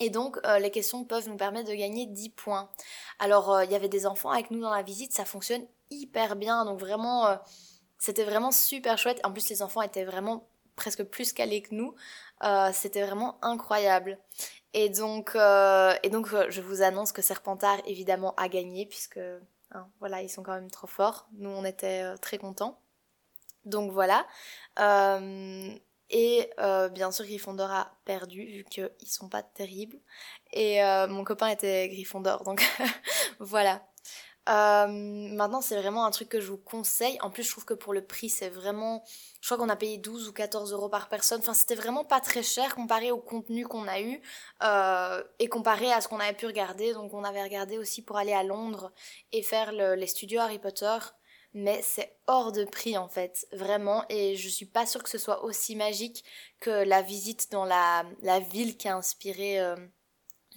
et 0.00 0.08
donc, 0.08 0.38
euh, 0.46 0.58
les 0.58 0.70
questions 0.70 1.04
peuvent 1.04 1.28
nous 1.28 1.36
permettre 1.36 1.68
de 1.68 1.74
gagner 1.74 2.06
10 2.06 2.30
points. 2.30 2.70
Alors, 3.18 3.52
euh, 3.52 3.64
il 3.64 3.70
y 3.70 3.74
avait 3.74 3.90
des 3.90 4.06
enfants 4.06 4.30
avec 4.30 4.50
nous 4.50 4.60
dans 4.60 4.74
la 4.74 4.82
visite, 4.82 5.12
ça 5.12 5.26
fonctionne 5.26 5.66
hyper 5.90 6.36
bien. 6.36 6.64
Donc, 6.64 6.80
vraiment, 6.80 7.26
euh, 7.26 7.36
c'était 7.98 8.24
vraiment 8.24 8.50
super 8.50 8.96
chouette. 8.96 9.20
En 9.24 9.32
plus, 9.32 9.48
les 9.50 9.60
enfants 9.62 9.82
étaient 9.82 10.04
vraiment 10.04 10.48
presque 10.74 11.04
plus 11.04 11.34
calés 11.34 11.60
que 11.62 11.74
nous. 11.74 11.94
c'était 12.72 13.02
vraiment 13.04 13.38
incroyable. 13.42 14.18
Et 14.72 14.88
donc, 14.88 15.34
et 15.34 16.08
donc 16.10 16.28
je 16.48 16.60
vous 16.62 16.80
annonce 16.80 17.12
que 17.12 17.20
Serpentard, 17.20 17.78
évidemment, 17.84 18.34
a 18.36 18.48
gagné, 18.48 18.86
puisque, 18.86 19.20
hein, 19.72 19.86
voilà, 19.98 20.22
ils 20.22 20.30
sont 20.30 20.42
quand 20.42 20.54
même 20.54 20.70
trop 20.70 20.86
forts. 20.86 21.28
Nous, 21.34 21.50
on 21.50 21.64
était 21.66 22.16
très 22.18 22.38
contents. 22.38 22.80
Donc, 23.66 23.92
voilà. 23.92 24.26
Et 26.10 26.50
euh, 26.58 26.88
bien 26.88 27.12
sûr, 27.12 27.24
Gryffondor 27.24 27.70
a 27.70 27.92
perdu 28.04 28.44
vu 28.44 28.64
qu'ils 28.64 28.90
sont 29.06 29.28
pas 29.28 29.42
terribles. 29.42 29.98
Et 30.52 30.82
euh, 30.82 31.06
mon 31.06 31.24
copain 31.24 31.48
était 31.48 31.88
Gryffondor, 31.88 32.42
donc 32.42 32.62
voilà. 33.40 33.80
Euh, 34.48 34.86
maintenant, 34.88 35.60
c'est 35.60 35.76
vraiment 35.76 36.04
un 36.04 36.10
truc 36.10 36.28
que 36.28 36.40
je 36.40 36.50
vous 36.50 36.56
conseille. 36.56 37.18
En 37.20 37.30
plus, 37.30 37.44
je 37.44 37.50
trouve 37.50 37.64
que 37.64 37.74
pour 37.74 37.92
le 37.92 38.04
prix, 38.04 38.28
c'est 38.28 38.48
vraiment... 38.48 39.04
Je 39.40 39.46
crois 39.46 39.58
qu'on 39.58 39.68
a 39.68 39.76
payé 39.76 39.98
12 39.98 40.28
ou 40.28 40.32
14 40.32 40.72
euros 40.72 40.88
par 40.88 41.08
personne. 41.08 41.40
Enfin, 41.40 41.54
c'était 41.54 41.74
vraiment 41.76 42.04
pas 42.04 42.20
très 42.20 42.42
cher 42.42 42.74
comparé 42.74 43.12
au 43.12 43.18
contenu 43.18 43.64
qu'on 43.66 43.86
a 43.86 44.00
eu 44.00 44.20
euh, 44.64 45.22
et 45.38 45.48
comparé 45.48 45.92
à 45.92 46.00
ce 46.00 46.08
qu'on 46.08 46.18
avait 46.18 46.32
pu 46.32 46.46
regarder. 46.46 46.94
Donc, 46.94 47.14
on 47.14 47.22
avait 47.22 47.42
regardé 47.42 47.78
aussi 47.78 48.02
pour 48.02 48.16
aller 48.16 48.32
à 48.32 48.42
Londres 48.42 48.92
et 49.32 49.42
faire 49.42 49.72
le, 49.72 49.94
les 49.94 50.08
studios 50.08 50.40
Harry 50.40 50.58
Potter 50.58 50.98
mais 51.54 51.82
c'est 51.82 52.16
hors 52.26 52.52
de 52.52 52.64
prix 52.64 52.96
en 52.96 53.08
fait, 53.08 53.46
vraiment, 53.52 54.04
et 54.08 54.36
je 54.36 54.48
suis 54.48 54.66
pas 54.66 54.86
sûre 54.86 55.02
que 55.02 55.10
ce 55.10 55.18
soit 55.18 55.44
aussi 55.44 55.76
magique 55.76 56.24
que 56.60 56.70
la 56.70 57.02
visite 57.02 57.50
dans 57.50 57.64
la, 57.64 58.04
la 58.22 58.40
ville 58.40 58.76
qui 58.76 58.88
a 58.88 58.96
inspiré 58.96 59.60
euh, 59.60 59.76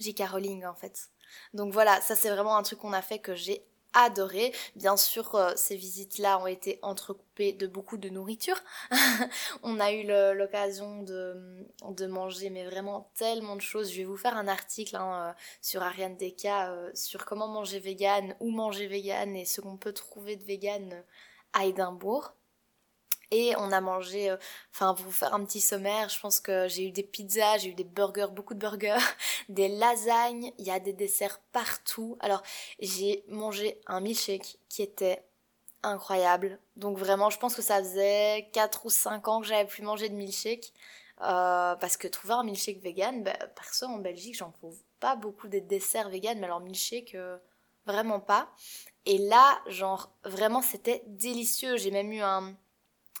J.K. 0.00 0.22
Rowling 0.30 0.64
en 0.64 0.74
fait. 0.74 1.08
Donc 1.52 1.72
voilà, 1.72 2.00
ça 2.00 2.14
c'est 2.16 2.30
vraiment 2.30 2.56
un 2.56 2.62
truc 2.62 2.78
qu'on 2.78 2.92
a 2.92 3.02
fait 3.02 3.18
que 3.18 3.34
j'ai 3.34 3.64
adoré. 3.94 4.52
Bien 4.76 4.96
sûr, 4.96 5.34
euh, 5.34 5.52
ces 5.56 5.76
visites-là 5.76 6.38
ont 6.40 6.46
été 6.46 6.78
entrecoupées 6.82 7.52
de 7.52 7.66
beaucoup 7.66 7.96
de 7.96 8.08
nourriture. 8.08 8.60
on 9.62 9.80
a 9.80 9.92
eu 9.92 10.04
l'occasion 10.36 11.02
de, 11.02 12.06
manger, 12.06 12.50
mais 12.50 12.64
vraiment 12.64 13.10
tellement 13.14 13.56
de 13.56 13.60
choses. 13.60 13.90
Je 13.90 13.98
vais 13.98 14.04
vous 14.04 14.16
faire 14.16 14.36
un 14.36 14.48
article 14.48 14.96
hein, 14.96 15.30
euh, 15.30 15.32
sur 15.62 15.82
Ariane 15.82 16.16
Deka 16.16 16.72
euh, 16.72 16.90
sur 16.94 17.24
comment 17.24 17.48
manger 17.48 17.78
vegan, 17.78 18.36
où 18.40 18.50
manger 18.50 18.86
vegan 18.86 19.34
et 19.36 19.44
ce 19.44 19.60
qu'on 19.60 19.76
peut 19.76 19.92
trouver 19.92 20.36
de 20.36 20.44
vegan 20.44 21.02
à 21.52 21.64
Édimbourg. 21.64 22.34
Et 23.36 23.52
on 23.56 23.72
a 23.72 23.80
mangé, 23.80 24.30
euh, 24.30 24.36
enfin 24.72 24.94
pour 24.94 25.06
vous 25.06 25.10
faire 25.10 25.34
un 25.34 25.44
petit 25.44 25.60
sommaire, 25.60 26.08
je 26.08 26.20
pense 26.20 26.38
que 26.38 26.68
j'ai 26.68 26.86
eu 26.86 26.92
des 26.92 27.02
pizzas, 27.02 27.58
j'ai 27.58 27.70
eu 27.70 27.74
des 27.74 27.82
burgers, 27.82 28.28
beaucoup 28.30 28.54
de 28.54 28.60
burgers, 28.60 28.96
des 29.48 29.66
lasagnes, 29.66 30.52
il 30.58 30.64
y 30.64 30.70
a 30.70 30.78
des 30.78 30.92
desserts 30.92 31.40
partout. 31.50 32.16
Alors 32.20 32.44
j'ai 32.78 33.24
mangé 33.26 33.80
un 33.88 33.98
milkshake 33.98 34.58
qui 34.68 34.82
était 34.82 35.24
incroyable. 35.82 36.60
Donc 36.76 36.96
vraiment, 36.96 37.28
je 37.28 37.38
pense 37.40 37.56
que 37.56 37.62
ça 37.62 37.78
faisait 37.78 38.48
4 38.52 38.86
ou 38.86 38.90
5 38.90 39.26
ans 39.26 39.40
que 39.40 39.48
j'avais 39.48 39.66
plus 39.66 39.82
mangé 39.82 40.08
de 40.08 40.14
milkshake. 40.14 40.72
Euh, 41.22 41.74
parce 41.76 41.96
que 41.96 42.06
trouver 42.06 42.34
un 42.34 42.44
milkshake 42.44 42.80
vegan, 42.82 43.24
bah, 43.24 43.32
perso 43.56 43.86
en 43.86 43.98
Belgique, 43.98 44.36
j'en 44.36 44.52
trouve 44.52 44.76
pas 45.00 45.16
beaucoup 45.16 45.48
de 45.48 45.58
desserts 45.58 46.08
vegan, 46.08 46.38
mais 46.38 46.44
alors 46.44 46.60
milkshake, 46.60 47.16
euh, 47.16 47.36
vraiment 47.84 48.20
pas. 48.20 48.48
Et 49.06 49.18
là, 49.18 49.60
genre, 49.66 50.12
vraiment, 50.24 50.62
c'était 50.62 51.02
délicieux. 51.06 51.76
J'ai 51.76 51.90
même 51.90 52.12
eu 52.12 52.20
un, 52.20 52.54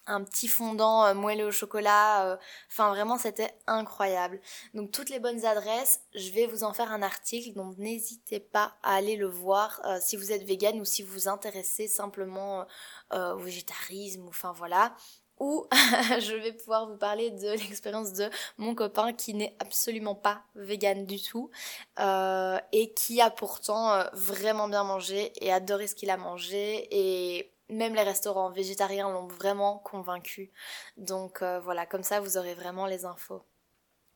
un 0.06 0.22
petit 0.22 0.48
fondant 0.48 1.04
euh, 1.04 1.14
moelleux 1.14 1.46
au 1.46 1.52
chocolat. 1.52 2.26
Euh, 2.26 2.36
enfin, 2.70 2.88
vraiment, 2.90 3.18
c'était 3.18 3.54
incroyable. 3.66 4.40
Donc, 4.74 4.90
toutes 4.90 5.10
les 5.10 5.18
bonnes 5.18 5.44
adresses, 5.44 6.00
je 6.14 6.30
vais 6.30 6.46
vous 6.46 6.64
en 6.64 6.72
faire 6.72 6.92
un 6.92 7.02
article. 7.02 7.54
Donc, 7.54 7.76
n'hésitez 7.78 8.40
pas 8.40 8.74
à 8.82 8.94
aller 8.94 9.16
le 9.16 9.26
voir 9.26 9.80
euh, 9.84 9.98
si 10.00 10.16
vous 10.16 10.32
êtes 10.32 10.44
vegan 10.44 10.80
ou 10.80 10.84
si 10.84 11.02
vous 11.02 11.12
vous 11.12 11.28
intéressez 11.28 11.88
simplement 11.88 12.66
au 13.12 13.38
végétarisme. 13.38 14.26
Enfin, 14.28 14.52
voilà 14.52 14.94
ou 15.40 15.66
je 16.20 16.34
vais 16.34 16.52
pouvoir 16.52 16.88
vous 16.88 16.96
parler 16.96 17.30
de 17.30 17.48
l'expérience 17.68 18.12
de 18.12 18.28
mon 18.56 18.74
copain 18.74 19.12
qui 19.12 19.34
n'est 19.34 19.56
absolument 19.58 20.14
pas 20.14 20.42
vegan 20.54 21.06
du 21.06 21.20
tout 21.20 21.50
et 21.98 22.92
qui 22.94 23.20
a 23.20 23.30
pourtant 23.30 24.04
vraiment 24.12 24.68
bien 24.68 24.84
mangé 24.84 25.32
et 25.44 25.52
adoré 25.52 25.86
ce 25.86 25.94
qu'il 25.94 26.10
a 26.10 26.16
mangé 26.16 26.88
et 26.90 27.53
même 27.68 27.94
les 27.94 28.02
restaurants 28.02 28.50
végétariens 28.50 29.10
l'ont 29.10 29.26
vraiment 29.26 29.78
convaincu. 29.78 30.50
Donc 30.96 31.42
euh, 31.42 31.60
voilà, 31.60 31.86
comme 31.86 32.02
ça 32.02 32.20
vous 32.20 32.36
aurez 32.36 32.54
vraiment 32.54 32.86
les 32.86 33.04
infos. 33.04 33.42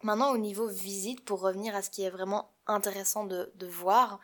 Maintenant 0.03 0.33
au 0.33 0.39
niveau 0.39 0.69
visite, 0.69 1.25
pour 1.25 1.41
revenir 1.41 1.75
à 1.75 1.83
ce 1.83 1.91
qui 1.91 2.05
est 2.05 2.11
vraiment 2.11 2.53
intéressant 2.67 3.25
de, 3.25 3.51
voir, 3.63 4.21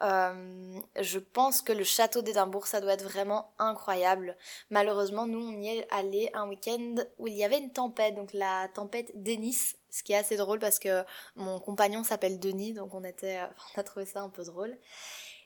euh, 0.00 0.80
je 1.00 1.18
pense 1.20 1.62
que 1.62 1.72
le 1.72 1.84
château 1.84 2.22
d'Édimbourg, 2.22 2.66
ça 2.66 2.80
doit 2.80 2.94
être 2.94 3.04
vraiment 3.04 3.54
incroyable. 3.58 4.36
Malheureusement, 4.70 5.26
nous, 5.26 5.38
on 5.38 5.62
y 5.62 5.68
est 5.68 5.86
allé 5.92 6.30
un 6.34 6.48
week-end 6.48 6.96
où 7.18 7.28
il 7.28 7.34
y 7.34 7.44
avait 7.44 7.58
une 7.58 7.72
tempête, 7.72 8.16
donc 8.16 8.32
la 8.32 8.68
tempête 8.74 9.12
Denis, 9.14 9.76
ce 9.90 10.02
qui 10.02 10.12
est 10.12 10.16
assez 10.16 10.36
drôle 10.36 10.58
parce 10.58 10.80
que 10.80 11.04
mon 11.36 11.60
compagnon 11.60 12.02
s'appelle 12.02 12.40
Denis, 12.40 12.72
donc 12.72 12.92
on, 12.92 13.04
était, 13.04 13.40
on 13.76 13.80
a 13.80 13.84
trouvé 13.84 14.06
ça 14.06 14.22
un 14.22 14.30
peu 14.30 14.42
drôle. 14.42 14.76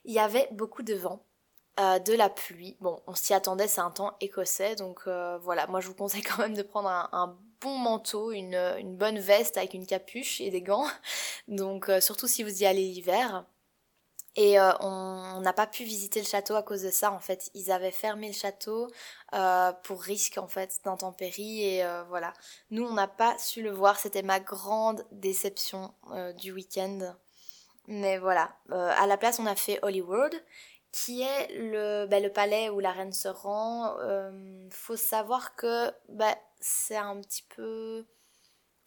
Il 0.05 0.15
y 0.15 0.21
avait 0.21 0.49
beaucoup 0.53 0.83
de 0.83 0.95
vent. 0.95 1.23
Euh, 1.79 1.99
de 1.99 2.15
la 2.15 2.31
pluie. 2.31 2.75
Bon, 2.81 3.03
on 3.07 3.15
s'y 3.15 3.35
attendait, 3.35 3.69
c'est 3.69 3.83
un 3.83 3.91
temps 3.91 4.17
écossais, 4.23 4.77
donc 4.77 5.01
euh, 5.07 5.37
voilà, 5.43 5.67
moi 5.67 5.81
je 5.83 5.89
vous 5.89 5.95
conseille 5.95 6.23
quand 6.23 6.39
même 6.39 6.55
de 6.55 6.63
prendre 6.63 6.89
un, 6.89 7.37
bon 7.61 7.77
manteau, 7.77 8.33
une, 8.33 8.97
bonne 8.97 9.19
veste 9.19 9.59
avec 9.59 9.75
une 9.75 9.85
capuche 9.85 10.41
et 10.41 10.49
des 10.49 10.63
gants, 10.63 10.87
donc 11.49 11.91
euh, 11.91 12.01
surtout 12.01 12.29
si 12.29 12.43
vous 12.43 12.63
y 12.63 12.67
allez 12.67 12.81
l'hiver. 12.81 13.45
Et 14.39 14.61
on 14.61 15.41
n'a 15.41 15.55
pas 15.55 15.67
pu 15.67 15.85
visiter 15.85 16.21
le 16.21 16.27
château 16.27 16.57
à 16.57 16.63
cause 16.63 16.83
de 16.83 16.91
ça, 16.91 17.11
en 17.11 17.21
fait. 17.21 17.51
Ils 17.55 17.71
avaient 17.71 17.91
fermé 17.91 18.27
le 18.27 18.35
château 18.35 18.91
pour 19.83 20.03
risque, 20.03 20.37
en 20.37 20.47
fait, 20.47 20.79
d'intempéries, 20.85 21.65
et 21.65 21.87
voilà. 22.11 22.35
Nous, 22.71 22.85
on 22.85 22.93
n'a 22.93 23.09
pas 23.09 23.39
su 23.39 23.63
le 23.63 23.71
voir, 23.71 23.99
c'était 23.99 24.23
ma 24.23 24.39
grande 24.39 25.07
déception 25.11 25.95
du 26.37 26.53
week-end. 26.53 27.15
Mais 27.87 28.19
voilà, 28.19 28.55
à 28.71 29.07
la 29.07 29.17
place, 29.17 29.39
on 29.39 29.47
a 29.47 29.57
fait 29.57 29.79
Hollywood, 29.81 30.35
qui 30.97 31.21
est 31.21 31.49
le, 31.59 32.07
bah, 32.07 32.21
le 32.21 32.33
palais 32.33 32.71
où 32.71 32.81
la 32.81 32.91
reine 32.91 33.13
se 33.13 33.29
rend. 33.29 33.99
Euh, 34.01 34.33
faut 34.71 34.97
savoir 34.97 35.55
que 35.55 35.93
bah, 36.09 36.35
c'est 36.59 36.97
un 36.97 37.21
petit 37.21 37.45
peu... 37.55 38.07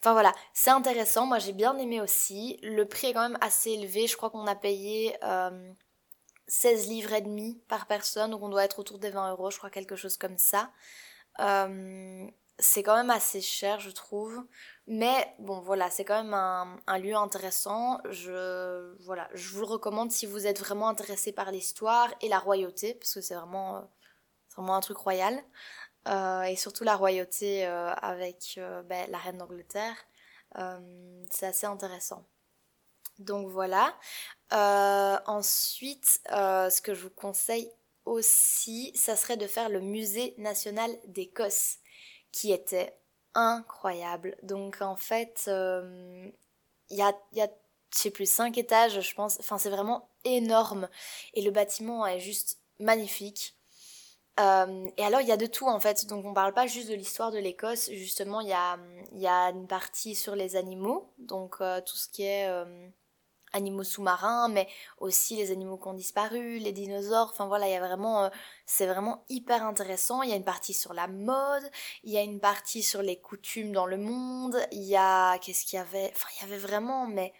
Enfin 0.00 0.12
voilà, 0.12 0.32
c'est 0.52 0.70
intéressant, 0.70 1.26
moi 1.26 1.38
j'ai 1.38 1.52
bien 1.52 1.78
aimé 1.78 2.00
aussi. 2.00 2.58
Le 2.62 2.84
prix 2.84 3.08
est 3.08 3.12
quand 3.12 3.28
même 3.28 3.38
assez 3.40 3.70
élevé, 3.70 4.08
je 4.08 4.16
crois 4.16 4.30
qu'on 4.30 4.46
a 4.48 4.56
payé 4.56 5.14
16 6.48 6.86
euh, 6.86 6.88
livres 6.88 7.12
et 7.12 7.20
demi 7.20 7.62
par 7.68 7.86
personne, 7.86 8.32
donc 8.32 8.42
on 8.42 8.48
doit 8.48 8.64
être 8.64 8.80
autour 8.80 8.98
des 8.98 9.10
20 9.10 9.30
euros, 9.30 9.50
je 9.50 9.58
crois 9.58 9.70
quelque 9.70 9.94
chose 9.94 10.16
comme 10.16 10.38
ça. 10.38 10.72
Euh, 11.38 12.26
c'est 12.60 12.82
quand 12.82 12.96
même 12.96 13.10
assez 13.10 13.40
cher, 13.40 13.80
je 13.80 13.90
trouve. 13.90 14.44
Mais 14.86 15.34
bon, 15.38 15.60
voilà, 15.60 15.90
c'est 15.90 16.04
quand 16.04 16.22
même 16.22 16.34
un, 16.34 16.98
lieu 16.98 17.14
intéressant. 17.14 18.00
Je, 18.10 18.94
vous 18.98 19.60
le 19.60 19.66
recommande 19.66 20.10
si 20.10 20.26
vous 20.26 20.46
êtes 20.46 20.60
vraiment 20.60 20.88
intéressé 20.88 21.32
par 21.32 21.52
l'histoire 21.52 22.12
et 22.20 22.28
la 22.28 22.38
royauté, 22.38 22.94
parce 22.94 23.14
que 23.14 23.20
c'est 23.20 23.34
vraiment, 23.34 23.76
euh, 23.76 23.82
un 24.58 24.80
truc 24.80 24.98
royal. 24.98 25.42
Euh, 26.08 26.42
et 26.42 26.56
surtout 26.56 26.84
la 26.84 26.96
royauté 26.96 27.66
euh, 27.66 27.92
avec 27.94 28.58
ben, 28.86 29.10
la 29.10 29.18
reine 29.18 29.38
d'Angleterre. 29.38 29.96
c'est 31.30 31.46
assez 31.46 31.66
intéressant. 31.66 32.24
Donc 33.18 33.48
voilà. 33.48 33.94
ensuite, 35.26 36.20
ce 36.30 36.80
que 36.80 36.94
je 36.94 37.02
vous 37.02 37.10
conseille 37.10 37.70
aussi, 38.06 38.92
ça 38.96 39.14
serait 39.16 39.36
de 39.36 39.46
faire 39.46 39.68
le 39.68 39.80
musée 39.80 40.34
national 40.38 40.90
d'Écosse 41.06 41.79
qui 42.32 42.52
était 42.52 42.94
incroyable. 43.34 44.36
Donc 44.42 44.78
en 44.80 44.96
fait, 44.96 45.44
euh, 45.48 46.28
il 46.90 46.96
y 46.96 47.02
a, 47.02 47.12
y 47.32 47.40
a 47.40 47.48
je 47.92 47.98
sais 47.98 48.10
plus, 48.10 48.26
5 48.26 48.56
étages, 48.58 49.00
je 49.00 49.14
pense. 49.14 49.38
Enfin, 49.40 49.58
c'est 49.58 49.70
vraiment 49.70 50.08
énorme. 50.24 50.88
Et 51.34 51.42
le 51.42 51.50
bâtiment 51.50 52.06
est 52.06 52.20
juste 52.20 52.58
magnifique. 52.78 53.56
Euh, 54.38 54.88
et 54.96 55.04
alors, 55.04 55.20
il 55.20 55.28
y 55.28 55.32
a 55.32 55.36
de 55.36 55.46
tout 55.46 55.66
en 55.66 55.80
fait. 55.80 56.06
Donc, 56.06 56.24
on 56.24 56.32
parle 56.32 56.54
pas 56.54 56.66
juste 56.66 56.88
de 56.88 56.94
l'histoire 56.94 57.30
de 57.32 57.38
l'Écosse. 57.38 57.90
Justement, 57.90 58.40
il 58.40 58.48
y 58.48 58.52
a, 58.52 58.78
y 59.12 59.26
a 59.26 59.50
une 59.50 59.66
partie 59.66 60.14
sur 60.14 60.36
les 60.36 60.56
animaux. 60.56 61.12
Donc, 61.18 61.56
euh, 61.60 61.80
tout 61.80 61.96
ce 61.96 62.08
qui 62.08 62.22
est 62.22 62.48
animaux 63.52 63.84
sous-marins, 63.84 64.48
mais 64.48 64.68
aussi 64.98 65.36
les 65.36 65.50
animaux 65.50 65.76
qui 65.76 65.88
ont 65.88 65.94
disparu, 65.94 66.58
les 66.58 66.72
dinosaures. 66.72 67.30
Enfin 67.32 67.46
voilà, 67.46 67.68
il 67.68 67.72
y 67.72 67.76
a 67.76 67.80
vraiment, 67.80 68.24
euh, 68.24 68.28
c'est 68.66 68.86
vraiment 68.86 69.24
hyper 69.28 69.64
intéressant. 69.64 70.22
Il 70.22 70.30
y 70.30 70.32
a 70.32 70.36
une 70.36 70.44
partie 70.44 70.74
sur 70.74 70.94
la 70.94 71.08
mode, 71.08 71.68
il 72.04 72.12
y 72.12 72.18
a 72.18 72.22
une 72.22 72.40
partie 72.40 72.82
sur 72.82 73.02
les 73.02 73.20
coutumes 73.20 73.72
dans 73.72 73.86
le 73.86 73.98
monde. 73.98 74.56
Il 74.72 74.82
y 74.82 74.96
a, 74.96 75.38
qu'est-ce 75.38 75.64
qu'il 75.64 75.78
y 75.78 75.80
avait? 75.80 76.10
Enfin, 76.14 76.28
il 76.36 76.42
y 76.42 76.52
avait 76.52 76.58
vraiment, 76.58 77.06
mais 77.06 77.32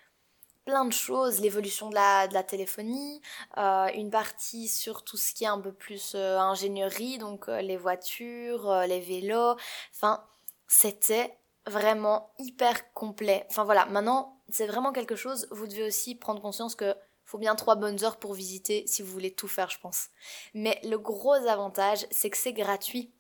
plein 0.65 0.85
de 0.85 0.93
choses, 0.93 1.41
l'évolution 1.41 1.89
de 1.89 1.95
la, 1.95 2.29
de 2.29 2.35
la 2.35 2.43
téléphonie, 2.43 3.21
euh, 3.59 3.89
une 3.95 4.11
partie 4.11 4.69
sur 4.69 5.05
tout 5.05 5.17
ce 5.17 5.33
qui 5.35 5.45
est 5.45 5.49
un 5.49 5.61
peu 5.61 5.73
plus 5.73 6.13
euh, 6.15 6.39
ingénierie, 6.39 7.19
donc 7.19 7.49
les 7.49 7.77
voitures, 7.77 8.71
les 8.87 9.01
vélos, 9.01 9.57
enfin 9.93 10.23
c'était 10.69 11.40
vraiment 11.67 12.33
hyper 12.39 12.93
complet. 12.93 13.47
Enfin 13.51 13.65
voilà, 13.65 13.87
maintenant 13.87 14.41
c'est 14.49 14.67
vraiment 14.67 14.93
quelque 14.93 15.17
chose, 15.17 15.47
vous 15.51 15.67
devez 15.67 15.85
aussi 15.85 16.15
prendre 16.15 16.43
conscience 16.43 16.75
que 16.75 16.95
faut 17.25 17.39
bien 17.39 17.55
trois 17.55 17.77
bonnes 17.77 18.03
heures 18.05 18.19
pour 18.19 18.35
visiter 18.35 18.85
si 18.89 19.03
vous 19.03 19.13
voulez 19.13 19.33
tout 19.33 19.47
faire, 19.47 19.71
je 19.71 19.79
pense. 19.79 20.09
Mais 20.53 20.81
le 20.83 20.99
gros 20.99 21.33
avantage, 21.33 22.07
c'est 22.11 22.29
que 22.29 22.37
c'est 22.37 22.53
gratuit. 22.53 23.15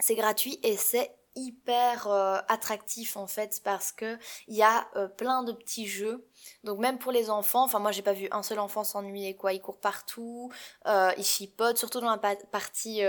C'est 0.00 0.16
gratuit 0.16 0.60
et 0.62 0.76
c'est 0.76 1.18
hyper 1.38 2.08
euh, 2.08 2.38
attractif 2.48 3.16
en 3.16 3.26
fait 3.26 3.60
parce 3.62 3.92
que 3.92 4.18
il 4.48 4.56
y 4.56 4.62
a 4.62 4.88
euh, 4.96 5.08
plein 5.08 5.42
de 5.44 5.52
petits 5.52 5.86
jeux 5.86 6.26
donc 6.64 6.78
même 6.80 6.98
pour 6.98 7.12
les 7.12 7.30
enfants 7.30 7.64
enfin 7.64 7.78
moi 7.78 7.92
j'ai 7.92 8.02
pas 8.02 8.12
vu 8.12 8.28
un 8.32 8.42
seul 8.42 8.58
enfant 8.58 8.82
s'ennuyer 8.82 9.36
quoi 9.36 9.52
ils 9.52 9.60
courent 9.60 9.78
partout 9.78 10.50
euh, 10.86 11.12
ils 11.16 11.24
chipotent 11.24 11.78
surtout 11.78 12.00
dans 12.00 12.10
la 12.10 12.18
partie 12.18 13.02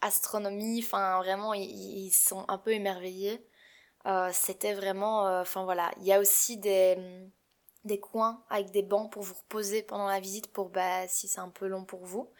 astronomie 0.00 0.82
enfin 0.84 1.18
vraiment 1.18 1.54
ils, 1.54 2.10
sont 2.10 2.44
un 2.48 2.58
peu 2.58 2.72
émerveillés 2.72 3.46
euh, 4.06 4.30
c'était 4.32 4.74
vraiment, 4.74 5.26
euh, 5.26 5.42
enfin 5.42 5.64
voilà, 5.64 5.90
il 5.98 6.04
y 6.06 6.12
a 6.12 6.20
aussi 6.20 6.58
des, 6.58 6.96
des 7.84 7.98
coins 7.98 8.44
avec 8.50 8.70
des 8.70 8.82
bancs 8.82 9.10
pour 9.10 9.22
vous 9.22 9.34
reposer 9.34 9.82
pendant 9.82 10.06
la 10.06 10.20
visite 10.20 10.52
pour 10.52 10.68
bah, 10.68 11.08
si 11.08 11.26
c'est 11.26 11.40
un 11.40 11.48
peu 11.48 11.66
long 11.66 11.84
pour 11.84 12.04
vous. 12.04 12.30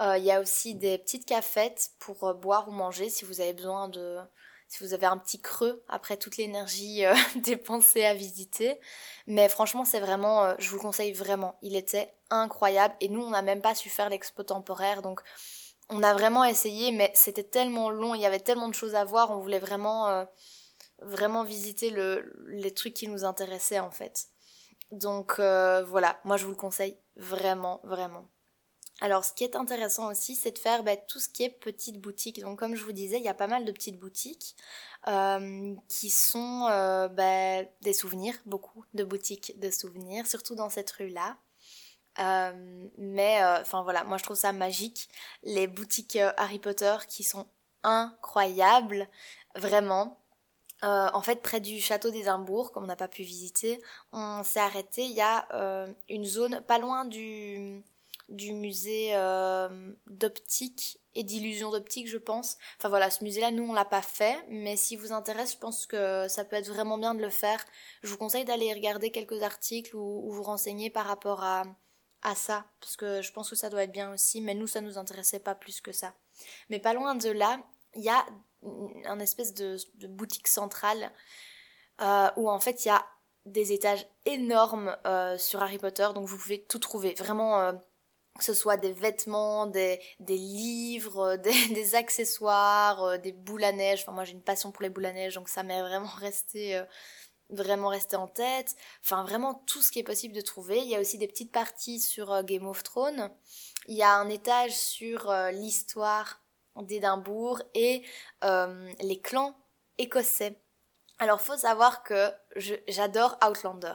Euh, 0.00 0.16
il 0.18 0.24
y 0.24 0.32
a 0.32 0.40
aussi 0.40 0.74
des 0.74 0.98
petites 0.98 1.26
cafettes 1.26 1.90
pour 2.00 2.34
boire 2.34 2.68
ou 2.68 2.72
manger 2.72 3.08
si 3.08 3.24
vous 3.24 3.40
avez 3.40 3.52
besoin 3.52 3.88
de, 3.88 4.18
si 4.66 4.82
vous 4.82 4.94
avez 4.94 5.06
un 5.06 5.18
petit 5.18 5.40
creux 5.40 5.84
après 5.88 6.16
toute 6.16 6.38
l'énergie 6.38 7.04
dépensée 7.36 8.04
à 8.04 8.14
visiter. 8.14 8.80
Mais 9.28 9.48
franchement, 9.48 9.84
c'est 9.84 10.00
vraiment, 10.00 10.58
je 10.58 10.68
vous 10.70 10.76
le 10.76 10.82
conseille 10.82 11.12
vraiment. 11.12 11.56
Il 11.62 11.76
était 11.76 12.12
incroyable 12.30 12.96
et 13.00 13.08
nous, 13.08 13.22
on 13.22 13.30
n'a 13.30 13.42
même 13.42 13.60
pas 13.62 13.76
su 13.76 13.90
faire 13.90 14.08
l'expo 14.08 14.42
temporaire, 14.42 15.02
donc 15.02 15.20
on 15.88 16.02
a 16.02 16.14
vraiment 16.14 16.44
essayé, 16.44 16.90
mais 16.90 17.12
c'était 17.14 17.44
tellement 17.44 17.90
long, 17.90 18.14
il 18.14 18.22
y 18.22 18.26
avait 18.26 18.40
tellement 18.40 18.68
de 18.68 18.74
choses 18.74 18.94
à 18.94 19.04
voir, 19.04 19.30
on 19.30 19.40
voulait 19.40 19.58
vraiment 19.58 20.26
vraiment 21.04 21.44
visiter 21.44 21.90
le, 21.90 22.32
les 22.48 22.72
trucs 22.72 22.94
qui 22.94 23.08
nous 23.08 23.24
intéressaient 23.24 23.80
en 23.80 23.90
fait. 23.90 24.28
Donc 24.92 25.38
euh, 25.38 25.82
voilà, 25.84 26.20
moi 26.24 26.36
je 26.36 26.44
vous 26.44 26.50
le 26.50 26.56
conseille 26.56 26.98
vraiment, 27.16 27.80
vraiment. 27.84 28.28
Alors, 29.00 29.24
ce 29.24 29.32
qui 29.32 29.42
est 29.42 29.56
intéressant 29.56 30.08
aussi, 30.12 30.36
c'est 30.36 30.52
de 30.52 30.58
faire 30.58 30.84
bah, 30.84 30.96
tout 30.96 31.18
ce 31.18 31.28
qui 31.28 31.42
est 31.42 31.50
petite 31.50 32.00
boutique. 32.00 32.40
Donc, 32.40 32.60
comme 32.60 32.76
je 32.76 32.84
vous 32.84 32.92
disais, 32.92 33.16
il 33.16 33.24
y 33.24 33.28
a 33.28 33.34
pas 33.34 33.48
mal 33.48 33.64
de 33.64 33.72
petites 33.72 33.98
boutiques 33.98 34.54
euh, 35.08 35.74
qui 35.88 36.08
sont 36.08 36.68
euh, 36.70 37.08
bah, 37.08 37.64
des 37.80 37.94
souvenirs, 37.94 38.36
beaucoup 38.46 38.84
de 38.94 39.02
boutiques 39.02 39.58
de 39.58 39.72
souvenirs, 39.72 40.28
surtout 40.28 40.54
dans 40.54 40.70
cette 40.70 40.90
rue-là. 40.92 41.36
Mais, 42.96 43.42
enfin 43.60 43.82
voilà, 43.82 44.04
moi 44.04 44.18
je 44.18 44.22
trouve 44.22 44.36
ça 44.36 44.52
magique. 44.52 45.08
Les 45.42 45.66
boutiques 45.66 46.18
Harry 46.36 46.60
Potter 46.60 46.94
qui 47.08 47.24
sont 47.24 47.48
incroyables, 47.82 49.08
vraiment. 49.56 50.21
En 50.82 51.22
fait, 51.22 51.42
près 51.42 51.60
du 51.60 51.80
château 51.80 52.10
d'Édimbourg, 52.10 52.72
comme 52.72 52.84
on 52.84 52.88
n'a 52.88 52.96
pas 52.96 53.08
pu 53.08 53.22
visiter, 53.22 53.80
on 54.12 54.42
s'est 54.44 54.60
arrêté. 54.60 55.04
Il 55.04 55.12
y 55.12 55.20
a 55.20 55.46
une 56.08 56.24
zone 56.24 56.60
pas 56.66 56.78
loin 56.78 57.04
du, 57.04 57.82
musée 58.28 59.14
euh, 59.14 59.92
d'optique 60.06 60.98
et 61.14 61.24
d'illusion 61.24 61.70
d'optique, 61.70 62.08
je 62.08 62.18
pense. 62.18 62.56
Enfin 62.78 62.88
voilà, 62.88 63.10
ce 63.10 63.22
musée-là, 63.22 63.50
nous, 63.50 63.64
on 63.64 63.72
l'a 63.72 63.84
pas 63.84 64.02
fait, 64.02 64.36
mais 64.48 64.76
si 64.76 64.96
vous 64.96 65.12
intéresse, 65.12 65.52
je 65.52 65.58
pense 65.58 65.86
que 65.86 66.26
ça 66.28 66.44
peut 66.44 66.56
être 66.56 66.68
vraiment 66.68 66.98
bien 66.98 67.14
de 67.14 67.20
le 67.20 67.30
faire. 67.30 67.62
Je 68.02 68.08
vous 68.08 68.16
conseille 68.16 68.44
d'aller 68.44 68.72
regarder 68.72 69.10
quelques 69.10 69.42
articles 69.42 69.94
ou, 69.94 70.30
vous 70.30 70.42
renseigner 70.42 70.90
par 70.90 71.06
rapport 71.06 71.44
à, 71.44 71.64
à 72.22 72.34
ça, 72.34 72.64
parce 72.80 72.96
que 72.96 73.20
je 73.22 73.32
pense 73.32 73.50
que 73.50 73.56
ça 73.56 73.68
doit 73.68 73.84
être 73.84 73.92
bien 73.92 74.12
aussi, 74.12 74.40
mais 74.40 74.54
nous, 74.54 74.66
ça 74.66 74.80
nous 74.80 74.98
intéressait 74.98 75.40
pas 75.40 75.54
plus 75.54 75.80
que 75.80 75.92
ça. 75.92 76.14
Mais 76.70 76.78
pas 76.78 76.94
loin 76.94 77.14
de 77.14 77.30
là, 77.30 77.60
il 77.94 78.02
y 78.02 78.08
a 78.08 78.24
un 79.04 79.18
espèce 79.18 79.54
de, 79.54 79.76
boutique 80.08 80.48
centrale 80.48 81.10
euh, 82.00 82.28
où 82.36 82.50
en 82.50 82.60
fait 82.60 82.84
il 82.84 82.88
y 82.88 82.90
a 82.90 83.04
des 83.44 83.72
étages 83.72 84.06
énormes 84.24 84.96
euh, 85.06 85.36
sur 85.36 85.62
Harry 85.62 85.78
Potter, 85.78 86.08
donc 86.14 86.26
vous 86.26 86.38
pouvez 86.38 86.62
tout 86.64 86.78
trouver. 86.78 87.14
Vraiment, 87.14 87.72
que 88.38 88.44
ce 88.44 88.54
soit 88.54 88.76
des 88.76 88.92
vêtements, 88.92 89.66
des, 89.66 90.00
des 90.20 90.36
livres, 90.36 91.36
des, 91.74 91.94
accessoires, 91.94 93.02
euh, 93.04 93.18
des 93.18 93.32
boules 93.32 93.64
à 93.64 93.72
neige. 93.72 94.02
Enfin, 94.02 94.12
moi 94.12 94.24
j'ai 94.24 94.32
une 94.32 94.42
passion 94.42 94.72
pour 94.72 94.82
les 94.82 94.90
boules 94.90 95.06
à 95.06 95.12
neige, 95.12 95.34
donc 95.34 95.48
ça 95.48 95.62
m'est 95.62 95.80
vraiment 95.80 96.08
resté, 96.08 96.76
euh, 96.76 96.84
vraiment 97.50 97.88
resté 97.88 98.16
en 98.16 98.28
tête. 98.28 98.74
Enfin, 99.02 99.24
vraiment 99.24 99.54
tout 99.66 99.82
ce 99.82 99.90
qui 99.92 99.98
est 99.98 100.04
possible 100.04 100.34
de 100.34 100.40
trouver. 100.40 100.78
Il 100.78 100.88
y 100.88 100.96
a 100.96 101.00
aussi 101.00 101.18
des 101.18 101.28
petites 101.28 101.52
parties 101.52 102.00
sur 102.00 102.32
euh, 102.32 102.42
Game 102.42 102.66
of 102.66 102.82
Thrones. 102.82 103.30
Il 103.88 103.96
y 103.96 104.02
a 104.02 104.14
un 104.14 104.28
étage 104.28 104.76
sur 104.76 105.32
l'histoire 105.52 106.41
d'Édimbourg 106.76 107.62
et 107.74 108.02
les 108.42 109.20
clans 109.22 109.56
écossais. 109.98 110.56
Alors, 111.18 111.40
faut 111.40 111.56
savoir 111.56 112.02
que 112.02 112.32
j'adore 112.88 113.38
Outlander. 113.46 113.94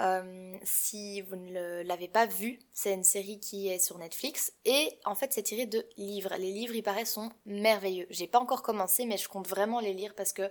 Euh, 0.00 0.56
si 0.64 1.20
vous 1.22 1.36
ne 1.36 1.82
l'avez 1.82 2.08
pas 2.08 2.26
vu, 2.26 2.58
c'est 2.72 2.94
une 2.94 3.04
série 3.04 3.38
qui 3.38 3.68
est 3.68 3.78
sur 3.78 3.96
Netflix 3.98 4.52
et 4.64 4.98
en 5.04 5.14
fait 5.14 5.32
c'est 5.32 5.44
tiré 5.44 5.66
de 5.66 5.86
livres. 5.96 6.34
Les 6.36 6.50
livres, 6.50 6.74
il 6.74 6.82
paraît, 6.82 7.04
sont 7.04 7.30
merveilleux. 7.46 8.06
J'ai 8.10 8.26
pas 8.26 8.40
encore 8.40 8.62
commencé, 8.62 9.06
mais 9.06 9.18
je 9.18 9.28
compte 9.28 9.46
vraiment 9.46 9.78
les 9.78 9.92
lire 9.92 10.14
parce 10.16 10.32
que 10.32 10.50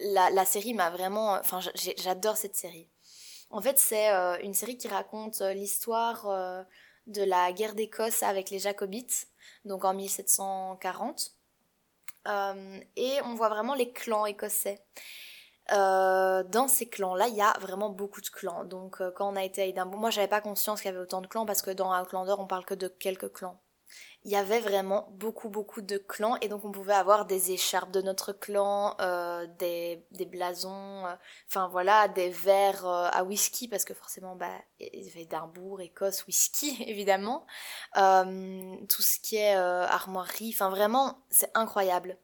la, 0.00 0.44
série 0.44 0.74
m'a 0.74 0.90
vraiment. 0.90 1.34
Enfin, 1.34 1.60
j'adore 1.98 2.36
cette 2.36 2.56
série. 2.56 2.88
En 3.50 3.60
fait, 3.60 3.78
c'est 3.78 4.10
euh, 4.10 4.38
une 4.42 4.54
série 4.54 4.78
qui 4.78 4.88
raconte 4.88 5.42
euh, 5.42 5.52
l'histoire 5.52 6.26
de 7.06 7.22
la 7.22 7.52
guerre 7.52 7.74
d'Écosse 7.74 8.22
avec 8.22 8.50
les 8.50 8.58
Jacobites, 8.58 9.28
donc 9.64 9.84
en 9.84 9.94
1740. 9.94 11.32
et 12.26 13.20
on 13.24 13.34
voit 13.34 13.48
vraiment 13.48 13.74
les 13.74 13.92
clans 13.92 14.26
écossais. 14.26 14.82
Euh, 15.70 16.42
dans 16.44 16.68
ces 16.68 16.88
clans-là, 16.88 17.28
il 17.28 17.36
y 17.36 17.40
a 17.40 17.52
vraiment 17.60 17.90
beaucoup 17.90 18.20
de 18.20 18.28
clans. 18.28 18.64
Donc, 18.64 19.00
euh, 19.00 19.10
quand 19.12 19.32
on 19.32 19.36
a 19.36 19.44
été 19.44 19.62
à 19.62 19.66
Edinburgh, 19.66 20.00
moi, 20.00 20.10
j'avais 20.10 20.28
pas 20.28 20.40
conscience 20.40 20.80
qu'il 20.80 20.90
y 20.90 20.94
avait 20.94 21.02
autant 21.02 21.20
de 21.20 21.26
clans 21.28 21.46
parce 21.46 21.62
que 21.62 21.70
dans 21.70 21.98
Outlander, 21.98 22.34
on 22.38 22.46
parle 22.46 22.64
que 22.64 22.74
de 22.74 22.88
quelques 22.88 23.32
clans. 23.32 23.60
Il 24.24 24.30
y 24.30 24.36
avait 24.36 24.60
vraiment 24.60 25.08
beaucoup, 25.12 25.48
beaucoup 25.48 25.82
de 25.82 25.98
clans 25.98 26.36
et 26.40 26.48
donc 26.48 26.64
on 26.64 26.70
pouvait 26.70 26.94
avoir 26.94 27.26
des 27.26 27.50
écharpes 27.52 27.90
de 27.90 28.02
notre 28.02 28.32
clan, 28.32 28.96
euh, 29.00 29.46
des, 29.58 30.04
des, 30.12 30.26
blasons, 30.26 31.04
enfin 31.48 31.68
voilà, 31.68 32.08
des 32.08 32.30
verres 32.30 32.86
à 32.86 33.24
whisky 33.24 33.68
parce 33.68 33.84
que 33.84 33.94
forcément, 33.94 34.36
bah, 34.36 34.52
il 34.78 35.04
y 35.04 35.10
avait 35.10 35.22
Edimbourg, 35.22 35.80
Écosse, 35.80 36.26
whisky, 36.26 36.82
évidemment. 36.86 37.46
tout 37.94 39.02
ce 39.02 39.18
qui 39.20 39.36
est 39.36 39.54
armoirie, 39.54 40.52
enfin 40.54 40.70
vraiment, 40.70 41.18
c'est 41.30 41.50
incroyable. 41.54 42.16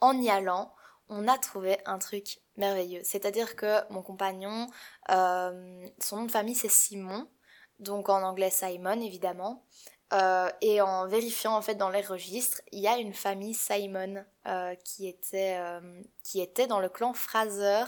En 0.00 0.20
y 0.20 0.30
allant, 0.30 0.74
on 1.08 1.26
a 1.28 1.38
trouvé 1.38 1.78
un 1.86 1.98
truc 1.98 2.40
merveilleux. 2.56 3.00
C'est-à-dire 3.04 3.56
que 3.56 3.80
mon 3.92 4.02
compagnon, 4.02 4.68
euh, 5.10 5.88
son 6.00 6.16
nom 6.18 6.24
de 6.24 6.30
famille 6.30 6.54
c'est 6.54 6.70
Simon, 6.70 7.28
donc 7.78 8.08
en 8.08 8.22
anglais 8.22 8.50
Simon 8.50 9.00
évidemment. 9.00 9.64
Euh, 10.14 10.48
et 10.62 10.80
en 10.80 11.06
vérifiant 11.06 11.54
en 11.54 11.60
fait 11.60 11.74
dans 11.74 11.90
les 11.90 12.00
registres, 12.00 12.62
il 12.72 12.80
y 12.80 12.88
a 12.88 12.96
une 12.96 13.12
famille 13.12 13.54
Simon 13.54 14.24
euh, 14.46 14.74
qui, 14.76 15.06
était, 15.06 15.60
qui 16.24 16.40
était 16.40 16.66
dans 16.66 16.80
le 16.80 16.88
clan 16.88 17.12
Fraser, 17.12 17.84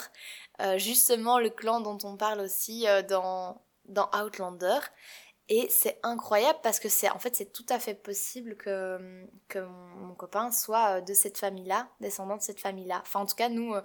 justement 0.76 1.38
le 1.38 1.50
clan 1.50 1.80
dont 1.80 1.98
on 2.04 2.16
parle 2.16 2.40
aussi 2.40 2.86
dans, 3.08 3.62
dans 3.86 4.10
Outlander. 4.14 4.80
Et 5.50 5.68
c'est 5.68 5.98
incroyable 6.04 6.60
parce 6.62 6.78
que 6.78 6.88
c'est 6.88 7.10
en 7.10 7.18
fait 7.18 7.34
c'est 7.34 7.52
tout 7.52 7.66
à 7.68 7.80
fait 7.80 7.94
possible 7.94 8.56
que, 8.56 9.26
que 9.48 9.58
mon, 9.58 10.14
copain 10.14 10.52
soit 10.52 10.98
euh, 10.98 11.00
de 11.00 11.12
cette 11.12 11.38
famille-là, 11.38 11.88
descendant 11.98 12.36
de 12.36 12.42
cette 12.42 12.60
famille-là. 12.60 13.00
Enfin 13.02 13.20
en 13.20 13.26
tout 13.26 13.34
cas 13.34 13.48
nous 13.48 13.74
euh, 13.74 13.82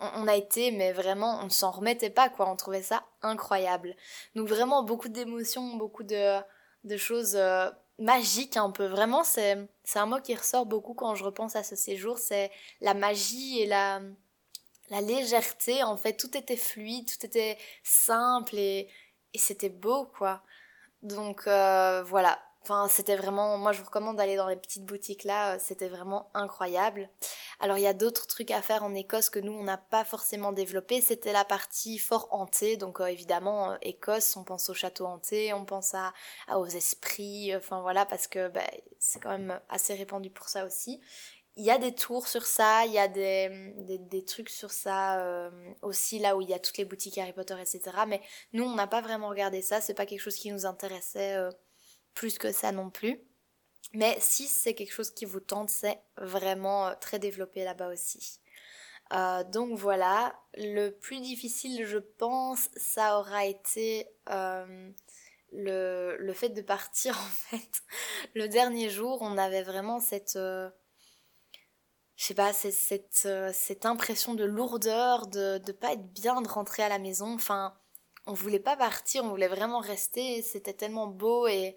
on, 0.00 0.26
a 0.26 0.34
été 0.34 0.70
mais 0.70 0.92
vraiment 0.92 1.40
on 1.42 1.44
ne 1.44 1.50
s'en 1.50 1.70
remettait 1.72 2.08
pas 2.08 2.30
quoi, 2.30 2.48
on 2.48 2.56
trouvait 2.56 2.82
ça 2.82 3.04
incroyable. 3.20 3.96
Donc 4.34 4.48
vraiment 4.48 4.82
beaucoup 4.82 5.10
d'émotions, 5.10 5.76
beaucoup 5.76 6.04
de, 6.04 6.40
de 6.88 6.96
choses 6.96 7.36
euh, 7.36 7.70
magiques 7.98 8.56
un 8.56 8.70
peu. 8.70 8.86
Vraiment 8.86 9.24
c'est 9.24 9.68
un 9.94 10.06
mot 10.06 10.20
qui 10.20 10.34
ressort 10.34 10.66
beaucoup 10.66 10.94
quand 10.94 11.14
je 11.14 11.24
repense 11.24 11.56
à 11.56 11.62
ce 11.62 11.76
séjour, 11.76 12.18
c'est 12.18 12.50
la 12.80 12.94
magie 12.94 13.60
et 13.60 13.66
la 13.66 14.00
la 14.90 15.02
légèreté 15.02 15.82
en 15.82 15.96
fait, 15.98 16.14
tout 16.16 16.36
était 16.36 16.56
fluide, 16.56 17.06
tout 17.06 17.26
était 17.26 17.58
simple 17.84 18.56
et 18.56 18.88
et 19.34 19.38
c'était 19.38 19.68
beau 19.68 20.06
quoi. 20.06 20.42
Donc 21.02 21.46
euh, 21.46 22.02
voilà, 22.04 22.38
enfin 22.68 22.88
c'était 22.88 23.16
vraiment, 23.16 23.56
moi 23.56 23.72
je 23.72 23.78
vous 23.78 23.86
recommande 23.86 24.16
d'aller 24.16 24.36
dans 24.36 24.48
les 24.48 24.56
petites 24.56 24.84
boutiques 24.84 25.24
là, 25.24 25.54
euh, 25.54 25.58
c'était 25.58 25.88
vraiment 25.88 26.30
incroyable. 26.34 27.08
Alors 27.60 27.78
il 27.78 27.82
y 27.82 27.86
a 27.86 27.94
d'autres 27.94 28.26
trucs 28.26 28.50
à 28.50 28.60
faire 28.60 28.82
en 28.84 28.94
Écosse 28.94 29.30
que 29.30 29.38
nous 29.38 29.52
on 29.52 29.64
n'a 29.64 29.78
pas 29.78 30.04
forcément 30.04 30.52
développé, 30.52 31.00
c'était 31.00 31.32
la 31.32 31.44
partie 31.44 31.98
fort 31.98 32.28
hantée, 32.30 32.76
donc 32.76 33.00
euh, 33.00 33.06
évidemment 33.06 33.76
Écosse, 33.80 34.36
on 34.36 34.44
pense 34.44 34.68
au 34.68 34.74
château 34.74 35.06
hanté, 35.06 35.52
on 35.54 35.64
pense 35.64 35.94
à, 35.94 36.12
aux 36.58 36.66
esprits, 36.66 37.56
enfin 37.56 37.80
voilà 37.80 38.04
parce 38.04 38.26
que 38.26 38.48
bah, 38.48 38.60
c'est 38.98 39.20
quand 39.20 39.30
même 39.30 39.58
assez 39.68 39.94
répandu 39.94 40.30
pour 40.30 40.48
ça 40.48 40.66
aussi 40.66 41.00
il 41.58 41.64
y 41.64 41.72
a 41.72 41.78
des 41.78 41.92
tours 41.92 42.28
sur 42.28 42.46
ça, 42.46 42.86
il 42.86 42.92
y 42.92 43.00
a 43.00 43.08
des, 43.08 43.74
des, 43.98 44.24
trucs 44.24 44.48
sur 44.48 44.70
ça 44.70 45.18
euh, 45.18 45.50
aussi, 45.82 46.20
là 46.20 46.36
où 46.36 46.40
il 46.40 46.48
y 46.48 46.54
a 46.54 46.60
toutes 46.60 46.78
les 46.78 46.84
boutiques 46.84 47.18
Harry 47.18 47.32
Potter, 47.32 47.56
etc. 47.60 47.80
Mais 48.06 48.20
nous, 48.52 48.62
on 48.62 48.76
n'a 48.76 48.86
pas 48.86 49.00
vraiment 49.00 49.28
regardé 49.28 49.60
ça, 49.60 49.80
c'est 49.80 49.94
pas 49.94 50.06
quelque 50.06 50.20
chose 50.20 50.36
qui 50.36 50.52
nous 50.52 50.66
intéressait 50.66 51.34
euh, 51.34 51.50
plus 52.18 52.38
que 52.38 52.52
ça 52.52 52.72
non 52.72 52.90
plus. 52.90 53.20
Mais 53.94 54.16
si 54.20 54.46
c'est 54.46 54.74
quelque 54.74 54.92
chose 54.92 55.10
qui 55.10 55.24
vous 55.24 55.40
tente, 55.40 55.70
c'est 55.70 56.00
vraiment 56.16 56.88
euh, 56.88 56.94
très 57.00 57.18
développé 57.18 57.64
là-bas 57.64 57.88
aussi. 57.88 58.40
donc 59.52 59.78
voilà, 59.78 60.38
le 60.54 60.90
plus 60.90 61.20
difficile, 61.20 61.86
je 61.86 61.98
pense, 61.98 62.68
ça 62.76 63.18
aura 63.18 63.46
été 63.46 64.06
le, 65.52 66.16
le 66.18 66.32
fait 66.34 66.50
de 66.50 66.60
partir 66.60 67.16
en 67.18 67.56
fait. 67.56 67.82
Le 68.34 68.48
dernier 68.48 68.90
jour, 68.90 69.22
on 69.22 69.38
avait 69.38 69.62
vraiment 69.62 70.00
cette 70.00 70.38
je 72.18 72.24
sais 72.24 72.34
pas, 72.34 72.52
cette, 72.52 73.22
euh, 73.26 73.50
cette 73.54 73.86
impression 73.86 74.34
de 74.34 74.42
lourdeur, 74.44 75.28
de 75.28 75.62
ne 75.64 75.72
pas 75.72 75.92
être 75.92 76.12
bien 76.12 76.42
de 76.42 76.48
rentrer 76.48 76.82
à 76.82 76.88
la 76.88 76.98
maison. 76.98 77.32
Enfin, 77.32 77.78
on 78.26 78.32
voulait 78.32 78.58
pas 78.58 78.76
partir, 78.76 79.24
on 79.24 79.28
voulait 79.28 79.46
vraiment 79.46 79.78
rester. 79.78 80.42
C'était 80.42 80.72
tellement 80.72 81.06
beau 81.06 81.46
et, 81.46 81.76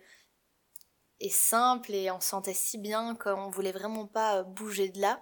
et 1.22 1.30
simple 1.30 1.94
et 1.94 2.12
on 2.12 2.20
sentait 2.20 2.54
si 2.54 2.78
bien 2.78 3.16
qu'on 3.16 3.50
voulait 3.50 3.72
vraiment 3.72 4.06
pas 4.08 4.40
euh, 4.40 4.44
bouger 4.44 4.90
de 4.90 5.00
là. 5.00 5.22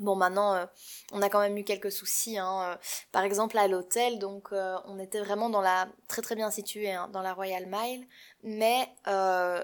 Bon, 0.00 0.16
maintenant, 0.16 0.54
euh, 0.54 0.66
on 1.12 1.22
a 1.22 1.28
quand 1.28 1.40
même 1.40 1.56
eu 1.56 1.64
quelques 1.64 1.92
soucis. 1.92 2.38
Hein. 2.38 2.78
Par 3.12 3.22
exemple, 3.22 3.58
à 3.58 3.68
l'hôtel, 3.68 4.18
donc 4.18 4.48
on 4.52 4.98
était 4.98 5.20
vraiment 5.20 5.50
dans 5.50 5.60
la 5.60 5.86
très 6.08 6.22
très 6.22 6.34
bien 6.34 6.50
situé 6.50 6.90
hein, 6.90 7.08
dans 7.12 7.20
la 7.20 7.34
Royal 7.34 7.66
Mile, 7.66 8.06
mais 8.42 8.88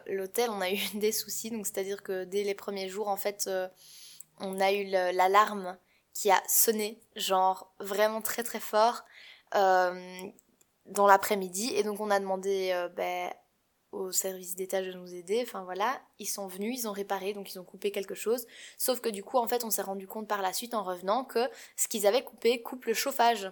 l'hôtel, 0.06 0.50
on 0.50 0.60
a 0.60 0.70
eu 0.70 0.78
des 0.94 1.12
soucis. 1.12 1.50
Donc, 1.50 1.66
c'est-à-dire 1.66 2.02
que 2.02 2.24
dès 2.24 2.44
les 2.44 2.54
premiers 2.54 2.90
jours, 2.90 3.08
en 3.08 3.16
fait, 3.16 3.48
on 4.40 4.60
a 4.60 4.72
eu 4.72 4.84
l'alarme 4.84 5.78
qui 6.18 6.32
a 6.32 6.42
sonné, 6.48 7.00
genre 7.14 7.72
vraiment 7.78 8.20
très 8.20 8.42
très 8.42 8.58
fort, 8.58 9.04
euh, 9.54 10.30
dans 10.86 11.06
l'après-midi. 11.06 11.72
Et 11.74 11.84
donc 11.84 12.00
on 12.00 12.10
a 12.10 12.18
demandé 12.18 12.70
euh, 12.72 12.88
ben, 12.88 13.32
au 13.92 14.12
service 14.12 14.54
d'étage 14.54 14.86
de 14.86 14.92
nous 14.92 15.14
aider. 15.14 15.42
Enfin 15.46 15.62
voilà, 15.64 16.00
ils 16.18 16.26
sont 16.26 16.46
venus, 16.46 16.80
ils 16.80 16.88
ont 16.88 16.92
réparé, 16.92 17.32
donc 17.32 17.52
ils 17.52 17.58
ont 17.58 17.64
coupé 17.64 17.90
quelque 17.90 18.14
chose. 18.14 18.46
Sauf 18.76 19.00
que 19.00 19.08
du 19.08 19.22
coup, 19.24 19.38
en 19.38 19.48
fait, 19.48 19.64
on 19.64 19.70
s'est 19.70 19.82
rendu 19.82 20.06
compte 20.06 20.28
par 20.28 20.42
la 20.42 20.52
suite 20.52 20.74
en 20.74 20.82
revenant 20.82 21.24
que 21.24 21.48
ce 21.76 21.88
qu'ils 21.88 22.06
avaient 22.06 22.24
coupé 22.24 22.62
coupe 22.62 22.84
le 22.86 22.94
chauffage. 22.94 23.50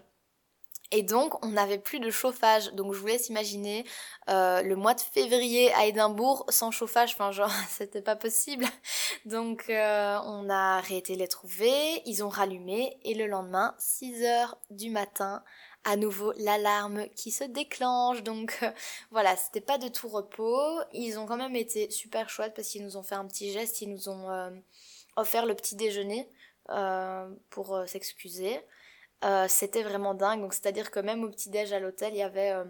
Et 0.92 1.02
donc, 1.02 1.44
on 1.44 1.48
n'avait 1.48 1.78
plus 1.78 1.98
de 1.98 2.10
chauffage. 2.10 2.72
Donc, 2.74 2.92
je 2.94 2.98
vous 3.00 3.06
laisse 3.06 3.28
imaginer 3.28 3.84
euh, 4.30 4.62
le 4.62 4.76
mois 4.76 4.94
de 4.94 5.00
février 5.00 5.72
à 5.74 5.86
Édimbourg 5.86 6.44
sans 6.48 6.70
chauffage. 6.70 7.14
Enfin, 7.14 7.32
genre, 7.32 7.50
c'était 7.68 8.02
pas 8.02 8.16
possible. 8.16 8.66
Donc, 9.24 9.64
euh, 9.68 10.18
on 10.24 10.48
a 10.48 10.76
arrêté 10.76 11.16
les 11.16 11.28
trouver. 11.28 12.02
Ils 12.06 12.22
ont 12.22 12.28
rallumé. 12.28 12.98
Et 13.02 13.14
le 13.14 13.26
lendemain, 13.26 13.74
6 13.78 14.22
heures 14.22 14.58
du 14.70 14.90
matin, 14.90 15.42
à 15.86 15.96
nouveau 15.96 16.32
l'alarme 16.36 17.08
qui 17.16 17.30
se 17.30 17.44
déclenche. 17.44 18.22
Donc, 18.22 18.58
euh, 18.62 18.70
voilà, 19.10 19.34
c'était 19.36 19.62
pas 19.62 19.78
de 19.78 19.88
tout 19.88 20.08
repos. 20.08 20.80
Ils 20.92 21.18
ont 21.18 21.24
quand 21.24 21.38
même 21.38 21.56
été 21.56 21.90
super 21.90 22.28
chouettes 22.28 22.54
parce 22.54 22.68
qu'ils 22.68 22.84
nous 22.84 22.98
ont 22.98 23.02
fait 23.02 23.14
un 23.14 23.26
petit 23.26 23.50
geste. 23.52 23.80
Ils 23.80 23.90
nous 23.90 24.10
ont 24.10 24.52
offert 25.16 25.46
le 25.46 25.54
petit 25.54 25.76
déjeuner 25.76 26.28
pour 27.50 27.82
s'excuser. 27.86 28.60
Euh, 29.24 29.46
c'était 29.48 29.82
vraiment 29.82 30.14
dingue. 30.14 30.40
Donc 30.40 30.54
c'est-à-dire 30.54 30.90
que 30.90 31.00
même 31.00 31.24
au 31.24 31.30
petit-déj 31.30 31.72
à 31.72 31.80
l'hôtel, 31.80 32.12
il 32.14 32.18
y 32.18 32.22
avait 32.22 32.52
euh, 32.52 32.64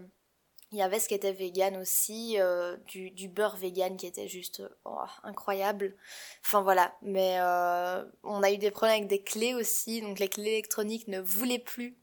il 0.71 0.79
ce 0.99 1.07
qui 1.07 1.13
était 1.13 1.31
vegan 1.31 1.77
aussi, 1.77 2.39
euh, 2.39 2.77
du, 2.87 3.11
du, 3.11 3.29
beurre 3.29 3.55
vegan 3.57 3.95
qui 3.97 4.07
était 4.07 4.27
juste 4.27 4.63
oh, 4.85 4.97
incroyable. 5.23 5.95
Enfin 6.43 6.61
voilà, 6.61 6.95
mais 7.01 7.39
on 8.23 8.43
a 8.43 8.51
eu 8.51 8.57
des 8.57 8.71
problèmes 8.71 8.97
avec 8.97 9.07
des 9.07 9.21
clés 9.21 9.53
aussi, 9.53 10.01
donc 10.01 10.19
les 10.19 10.27
clés 10.29 10.51
électroniques 10.51 11.07
ne 11.07 11.19
voulaient 11.21 11.59
plus 11.59 11.97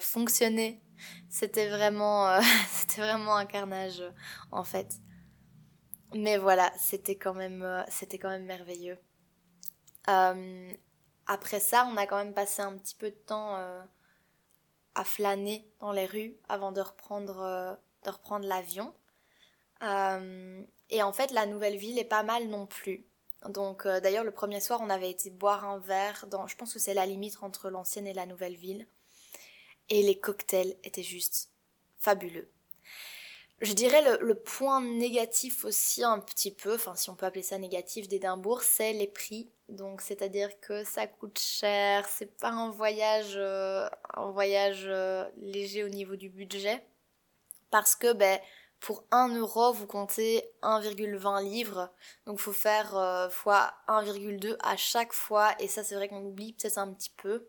fonctionner. 0.00 0.82
C'était 1.28 1.68
vraiment, 1.68 2.40
c'était 2.70 3.02
vraiment 3.02 3.36
un 3.36 3.46
carnage 3.46 4.02
en 4.50 4.64
fait. 4.64 4.94
Mais 6.14 6.38
voilà, 6.38 6.72
c'était 6.78 7.16
quand 7.16 7.34
même, 7.34 7.84
quand 8.20 8.30
même 8.30 8.46
merveilleux. 8.46 8.98
Après 11.28 11.60
ça, 11.60 11.86
on 11.92 11.96
a 11.98 12.06
quand 12.06 12.16
même 12.16 12.32
passé 12.32 12.62
un 12.62 12.76
petit 12.78 12.94
peu 12.94 13.10
de 13.10 13.16
temps 13.16 13.56
euh, 13.56 13.82
à 14.94 15.04
flâner 15.04 15.70
dans 15.78 15.92
les 15.92 16.06
rues 16.06 16.34
avant 16.48 16.72
de 16.72 16.80
reprendre, 16.80 17.40
euh, 17.42 17.74
reprendre 18.10 18.46
l'avion. 18.46 18.94
Euh, 19.82 20.62
et 20.88 21.02
en 21.02 21.12
fait, 21.12 21.30
la 21.32 21.44
nouvelle 21.44 21.76
ville 21.76 21.98
est 21.98 22.04
pas 22.04 22.22
mal 22.22 22.48
non 22.48 22.66
plus. 22.66 23.06
Donc, 23.50 23.86
d'ailleurs, 23.86 24.24
le 24.24 24.32
premier 24.32 24.58
soir, 24.58 24.80
on 24.82 24.88
avait 24.88 25.10
été 25.10 25.30
boire 25.30 25.64
un 25.64 25.78
verre 25.78 26.26
dans, 26.28 26.46
je 26.46 26.56
pense 26.56 26.72
que 26.72 26.80
c'est 26.80 26.94
la 26.94 27.06
limite 27.06 27.36
entre 27.42 27.68
l'ancienne 27.68 28.06
et 28.06 28.14
la 28.14 28.26
nouvelle 28.26 28.56
ville. 28.56 28.88
Et 29.90 30.02
les 30.02 30.18
cocktails 30.18 30.76
étaient 30.84 31.02
juste 31.02 31.50
fabuleux. 31.98 32.48
Je 33.60 33.72
dirais 33.72 34.18
le, 34.20 34.34
point 34.36 34.80
négatif 34.80 35.64
aussi 35.64 36.04
un 36.04 36.20
petit 36.20 36.52
peu, 36.52 36.74
enfin 36.74 36.94
si 36.94 37.10
on 37.10 37.16
peut 37.16 37.26
appeler 37.26 37.42
ça 37.42 37.58
négatif 37.58 38.06
d'Édimbourg, 38.06 38.62
c'est 38.62 38.92
les 38.92 39.08
prix. 39.08 39.50
Donc 39.68 40.00
c'est-à-dire 40.00 40.60
que 40.60 40.84
ça 40.84 41.08
coûte 41.08 41.40
cher, 41.40 42.06
c'est 42.08 42.38
pas 42.38 42.50
un 42.50 42.70
voyage, 42.70 43.34
euh, 43.36 43.88
voyage 44.30 44.84
euh, 44.86 45.24
léger 45.38 45.82
au 45.82 45.88
niveau 45.88 46.14
du 46.14 46.30
budget, 46.30 46.84
parce 47.70 47.96
que 47.96 48.12
ben 48.12 48.38
pour 48.78 49.04
1 49.10 49.36
euro 49.36 49.72
vous 49.72 49.86
comptez 49.88 50.44
1,20 50.62 51.42
livres, 51.42 51.90
donc 52.26 52.38
faut 52.38 52.52
faire 52.52 52.96
euh, 52.96 53.28
fois 53.28 53.74
1,2 53.88 54.56
à 54.60 54.76
chaque 54.76 55.12
fois, 55.12 55.50
et 55.58 55.66
ça 55.66 55.82
c'est 55.82 55.96
vrai 55.96 56.08
qu'on 56.08 56.24
oublie 56.24 56.52
peut-être 56.52 56.78
un 56.78 56.92
petit 56.94 57.10
peu. 57.10 57.48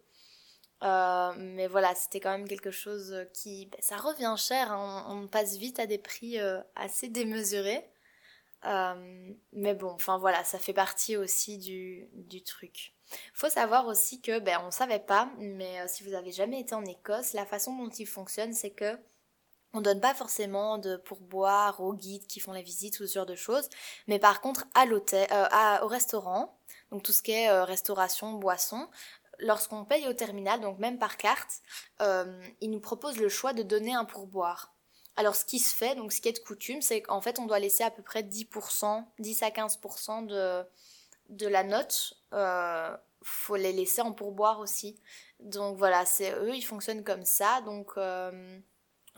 Euh, 0.83 1.33
mais 1.37 1.67
voilà, 1.67 1.93
c'était 1.95 2.19
quand 2.19 2.31
même 2.31 2.47
quelque 2.47 2.71
chose 2.71 3.25
qui... 3.33 3.65
Ben, 3.67 3.79
ça 3.81 3.97
revient 3.97 4.35
cher, 4.37 4.71
hein. 4.71 5.05
on, 5.09 5.27
passe 5.27 5.57
vite 5.57 5.79
à 5.79 5.85
des 5.85 5.97
prix 5.97 6.39
euh, 6.39 6.61
assez 6.75 7.09
démesurés. 7.09 7.85
Euh, 8.65 9.33
mais 9.53 9.73
bon, 9.73 9.91
enfin 9.91 10.17
voilà, 10.17 10.43
ça 10.43 10.59
fait 10.59 10.73
partie 10.73 11.17
aussi 11.17 11.57
du, 11.57 12.09
du 12.13 12.43
truc. 12.43 12.93
Faut 13.33 13.49
savoir 13.49 13.87
aussi 13.87 14.21
que, 14.21 14.39
ben 14.39 14.61
on 14.65 14.71
savait 14.71 14.99
pas, 14.99 15.29
mais 15.39 15.87
si 15.87 16.03
vous 16.03 16.13
avez 16.13 16.31
jamais 16.31 16.59
été 16.59 16.75
en 16.75 16.85
Écosse, 16.85 17.33
la 17.33 17.45
façon 17.45 17.75
dont 17.75 17.89
il 17.89 18.05
fonctionne, 18.05 18.53
c'est 18.53 18.71
que 18.71 18.97
on 19.73 19.81
donne 19.81 20.01
pas 20.01 20.13
forcément 20.13 20.77
de 20.77 20.97
pourboire 20.97 21.79
aux 21.79 21.93
guides 21.93 22.27
qui 22.27 22.39
font 22.39 22.51
la 22.51 22.61
visite 22.61 22.99
ou 22.99 23.07
ce 23.07 23.13
genre 23.13 23.25
de 23.25 23.35
choses, 23.35 23.69
mais 24.07 24.19
par 24.19 24.41
contre 24.41 24.65
à 24.75 24.85
l'hôtel, 24.85 25.27
au 25.81 25.87
restaurant, 25.87 26.57
donc 26.91 27.03
tout 27.03 27.11
ce 27.11 27.21
qui 27.21 27.31
est 27.31 27.51
restauration, 27.63 28.33
boisson, 28.33 28.89
lorsqu'on 29.39 29.85
paye 29.85 30.07
au 30.07 30.13
terminal, 30.13 30.61
donc 30.61 30.79
même 30.79 30.99
par 30.99 31.17
carte, 31.17 31.61
euh, 32.01 32.41
il 32.61 32.71
nous 32.71 32.79
propose 32.79 33.17
le 33.17 33.29
choix 33.29 33.53
de 33.53 33.63
donner 33.63 33.93
un 33.93 34.05
pourboire. 34.05 34.73
Alors 35.15 35.35
ce 35.35 35.43
qui 35.43 35.59
se 35.59 35.75
fait, 35.75 35.95
donc 35.95 36.13
ce 36.13 36.21
qui 36.21 36.29
est 36.29 36.33
de 36.33 36.39
coutume, 36.39 36.81
c'est 36.81 37.01
qu'en 37.01 37.21
fait 37.21 37.39
on 37.39 37.45
doit 37.45 37.59
laisser 37.59 37.83
à 37.83 37.91
peu 37.91 38.01
près 38.01 38.21
10%, 38.21 39.05
10 39.19 39.43
à 39.43 39.49
15% 39.49 40.25
de, 40.25 40.63
de 41.29 41.47
la 41.47 41.63
note. 41.63 42.13
Euh, 42.33 42.95
faut 43.21 43.57
les 43.57 43.73
laisser 43.73 44.01
en 44.01 44.13
pourboire 44.13 44.59
aussi. 44.59 44.97
Donc 45.39 45.77
voilà, 45.77 46.05
c'est 46.05 46.31
eux, 46.33 46.55
ils 46.55 46.61
fonctionnent 46.61 47.03
comme 47.03 47.25
ça. 47.25 47.61
Donc 47.65 47.91
euh, 47.97 48.59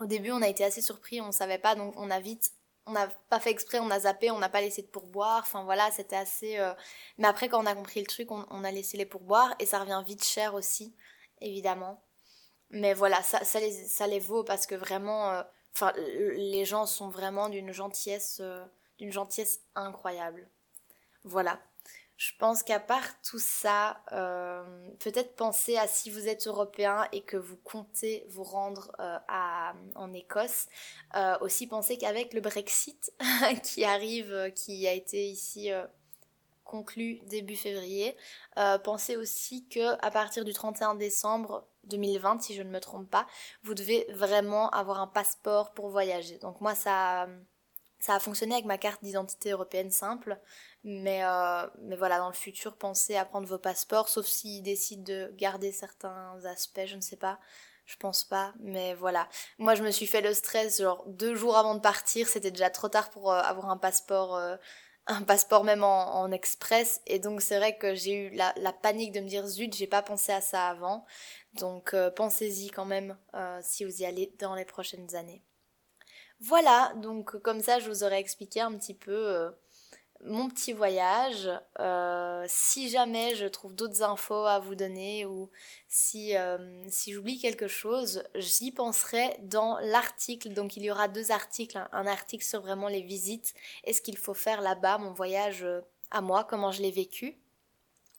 au 0.00 0.06
début 0.06 0.32
on 0.32 0.42
a 0.42 0.48
été 0.48 0.64
assez 0.64 0.82
surpris, 0.82 1.20
on 1.20 1.30
savait 1.30 1.58
pas, 1.58 1.74
donc 1.76 1.94
on 1.96 2.10
a 2.10 2.18
vite 2.18 2.52
on 2.86 2.92
n'a 2.92 3.08
pas 3.28 3.40
fait 3.40 3.50
exprès, 3.50 3.78
on 3.78 3.90
a 3.90 4.00
zappé, 4.00 4.30
on 4.30 4.38
n'a 4.38 4.48
pas 4.48 4.60
laissé 4.60 4.82
de 4.82 4.86
pourboire. 4.88 5.42
Enfin 5.44 5.64
voilà, 5.64 5.90
c'était 5.90 6.16
assez. 6.16 6.58
Euh, 6.58 6.72
mais 7.18 7.28
après, 7.28 7.48
quand 7.48 7.62
on 7.62 7.66
a 7.66 7.74
compris 7.74 8.00
le 8.00 8.06
truc, 8.06 8.30
on, 8.30 8.64
a 8.64 8.70
laissé 8.70 8.96
les 8.96 9.06
pourboires 9.06 9.54
et 9.58 9.66
ça 9.66 9.78
revient 9.80 10.02
vite 10.06 10.24
cher 10.24 10.54
aussi, 10.54 10.94
évidemment. 11.40 12.02
Mais 12.70 12.94
voilà, 12.94 13.22
ça, 13.22 13.44
ça, 13.44 13.60
les, 13.60 13.72
ça 13.72 14.06
les 14.06 14.18
vaut 14.18 14.44
parce 14.44 14.66
que 14.66 14.74
vraiment, 14.74 15.30
euh, 15.30 15.42
enfin, 15.74 15.92
les 15.96 16.64
gens 16.64 16.86
sont 16.86 17.08
vraiment 17.08 17.48
d'une 17.48 17.72
gentillesse, 17.72 18.38
euh, 18.40 18.64
d'une 18.98 19.12
gentillesse 19.12 19.60
incroyable. 19.74 20.48
Voilà. 21.24 21.60
Je 22.22 22.30
pense 22.38 22.62
qu'à 22.62 22.78
part 22.78 23.20
tout 23.22 23.40
ça, 23.40 24.00
euh, 24.12 24.62
peut-être 25.00 25.34
penser 25.34 25.76
à 25.76 25.88
si 25.88 26.08
vous 26.08 26.28
êtes 26.28 26.46
européen 26.46 27.08
et 27.10 27.22
que 27.22 27.36
vous 27.36 27.56
comptez 27.56 28.24
vous 28.28 28.44
rendre 28.44 28.92
euh, 29.00 29.18
à, 29.26 29.74
en 29.96 30.12
Écosse. 30.12 30.68
Euh, 31.16 31.36
aussi 31.40 31.66
penser 31.66 31.98
qu'avec 31.98 32.32
le 32.32 32.40
Brexit 32.40 33.12
qui 33.64 33.84
arrive, 33.84 34.52
qui 34.54 34.86
a 34.86 34.92
été 34.92 35.26
ici 35.26 35.70
conclu 36.62 37.18
début 37.26 37.56
février, 37.56 38.16
pensez 38.84 39.16
aussi 39.16 39.66
que 39.66 39.94
à 40.00 40.10
partir 40.12 40.44
du 40.44 40.52
31 40.52 40.94
décembre 40.94 41.66
2020, 41.84 42.40
si 42.40 42.54
je 42.54 42.62
ne 42.62 42.70
me 42.70 42.78
trompe 42.78 43.10
pas, 43.10 43.26
vous 43.64 43.74
devez 43.74 44.06
vraiment 44.12 44.70
avoir 44.70 45.00
un 45.00 45.08
passeport 45.08 45.74
pour 45.74 45.88
voyager. 45.88 46.38
Donc 46.38 46.60
moi 46.60 46.76
ça 46.76 47.26
ça 48.02 48.16
a 48.16 48.18
fonctionné 48.18 48.54
avec 48.54 48.64
ma 48.64 48.78
carte 48.78 49.02
d'identité 49.04 49.50
européenne 49.52 49.92
simple. 49.92 50.40
Mais, 50.84 51.24
euh, 51.24 51.66
mais 51.80 51.96
voilà, 51.96 52.18
dans 52.18 52.28
le 52.28 52.34
futur, 52.34 52.76
pensez 52.76 53.16
à 53.16 53.24
prendre 53.24 53.46
vos 53.46 53.58
passeports, 53.58 54.08
sauf 54.08 54.26
s'ils 54.26 54.62
décident 54.62 55.04
de 55.04 55.32
garder 55.36 55.70
certains 55.70 56.44
aspects, 56.44 56.86
je 56.86 56.96
ne 56.96 57.00
sais 57.00 57.16
pas. 57.16 57.38
Je 57.84 57.96
pense 57.96 58.24
pas, 58.24 58.54
mais 58.60 58.94
voilà. 58.94 59.28
Moi, 59.58 59.74
je 59.74 59.82
me 59.82 59.90
suis 59.90 60.06
fait 60.06 60.20
le 60.20 60.34
stress, 60.34 60.80
genre 60.80 61.04
deux 61.08 61.34
jours 61.34 61.56
avant 61.56 61.74
de 61.74 61.80
partir, 61.80 62.28
c'était 62.28 62.50
déjà 62.50 62.70
trop 62.70 62.88
tard 62.88 63.10
pour 63.10 63.32
euh, 63.32 63.40
avoir 63.40 63.70
un 63.70 63.76
passeport, 63.76 64.36
euh, 64.36 64.56
un 65.06 65.22
passeport 65.22 65.64
même 65.64 65.84
en, 65.84 66.20
en 66.20 66.30
express. 66.32 67.00
Et 67.06 67.18
donc, 67.18 67.42
c'est 67.42 67.58
vrai 67.58 67.76
que 67.76 67.94
j'ai 67.94 68.14
eu 68.14 68.30
la, 68.30 68.52
la, 68.56 68.72
panique 68.72 69.12
de 69.12 69.20
me 69.20 69.28
dire 69.28 69.46
zut, 69.46 69.74
j'ai 69.74 69.88
pas 69.88 70.02
pensé 70.02 70.32
à 70.32 70.40
ça 70.40 70.68
avant. 70.68 71.04
Donc, 71.54 71.94
pensez-y 72.16 72.70
quand 72.70 72.86
même 72.86 73.16
si 73.62 73.84
vous 73.84 74.02
y 74.02 74.06
allez 74.06 74.32
dans 74.38 74.54
les 74.54 74.64
prochaines 74.64 75.14
années. 75.16 75.42
Voilà, 76.40 76.92
donc 76.96 77.36
comme 77.42 77.60
ça, 77.60 77.78
je 77.78 77.88
vous 77.90 78.04
aurais 78.04 78.20
expliqué 78.20 78.60
un 78.60 78.76
petit 78.78 78.94
peu 78.94 79.52
mon 80.22 80.48
petit 80.48 80.72
voyage. 80.72 81.50
Euh, 81.80 82.44
si 82.48 82.88
jamais 82.88 83.34
je 83.34 83.46
trouve 83.46 83.74
d'autres 83.74 84.02
infos 84.02 84.46
à 84.46 84.58
vous 84.58 84.74
donner 84.74 85.26
ou 85.26 85.50
si, 85.88 86.36
euh, 86.36 86.58
si 86.88 87.12
j'oublie 87.12 87.38
quelque 87.38 87.68
chose, 87.68 88.22
j'y 88.34 88.72
penserai 88.72 89.36
dans 89.42 89.78
l'article. 89.80 90.50
Donc 90.50 90.76
il 90.76 90.84
y 90.84 90.90
aura 90.90 91.08
deux 91.08 91.32
articles. 91.32 91.78
Un 91.92 92.06
article 92.06 92.44
sur 92.44 92.60
vraiment 92.60 92.88
les 92.88 93.02
visites 93.02 93.54
et 93.84 93.92
ce 93.92 94.00
qu'il 94.00 94.16
faut 94.16 94.34
faire 94.34 94.60
là-bas, 94.60 94.98
mon 94.98 95.12
voyage 95.12 95.64
euh, 95.64 95.80
à 96.10 96.20
moi, 96.20 96.44
comment 96.44 96.72
je 96.72 96.82
l'ai 96.82 96.92
vécu. 96.92 97.38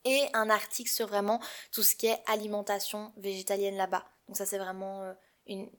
Et 0.04 0.22
un 0.34 0.50
article 0.50 0.90
sur 0.90 1.06
vraiment 1.06 1.40
tout 1.72 1.82
ce 1.82 1.96
qui 1.96 2.06
est 2.06 2.22
alimentation 2.26 3.12
végétalienne 3.16 3.76
là-bas. 3.76 4.04
Donc 4.28 4.36
ça 4.36 4.44
c'est 4.44 4.58
vraiment 4.58 5.14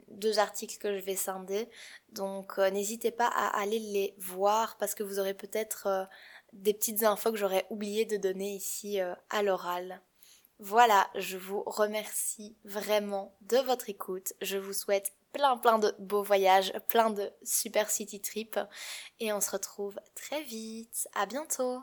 deux 0.10 0.40
articles 0.40 0.78
que 0.78 0.98
je 0.98 1.04
vais 1.04 1.16
scinder. 1.16 1.70
Donc 2.10 2.58
euh, 2.58 2.70
n'hésitez 2.70 3.12
pas 3.12 3.28
à 3.28 3.60
aller 3.60 3.80
les 3.80 4.16
voir 4.18 4.78
parce 4.78 4.96
que 4.96 5.04
vous 5.04 5.20
aurez 5.20 5.34
peut-être 5.34 5.88
euh, 5.88 6.06
des 6.54 6.74
petites 6.74 7.04
infos 7.04 7.32
que 7.32 7.38
j'aurais 7.38 7.66
oublié 7.70 8.06
de 8.06 8.18
donner 8.18 8.56
ici 8.56 9.02
euh, 9.02 9.14
à 9.30 9.44
l'oral. 9.44 10.02
Voilà, 10.60 11.10
je 11.16 11.38
vous 11.38 11.64
remercie 11.66 12.56
vraiment 12.64 13.36
de 13.42 13.58
votre 13.58 13.90
écoute. 13.90 14.34
Je 14.42 14.58
vous 14.58 14.74
souhaite 14.74 15.14
plein 15.34 15.58
plein 15.58 15.80
de 15.80 15.94
beaux 16.00 16.24
voyages, 16.24 16.72
plein 16.88 17.10
de 17.10 17.30
super 17.44 17.90
city 17.90 18.22
trips 18.22 18.60
et 19.20 19.34
on 19.34 19.42
se 19.42 19.52
retrouve 19.52 20.00
très 20.16 20.44
vite. 20.44 21.10
À 21.14 21.26
bientôt. 21.26 21.82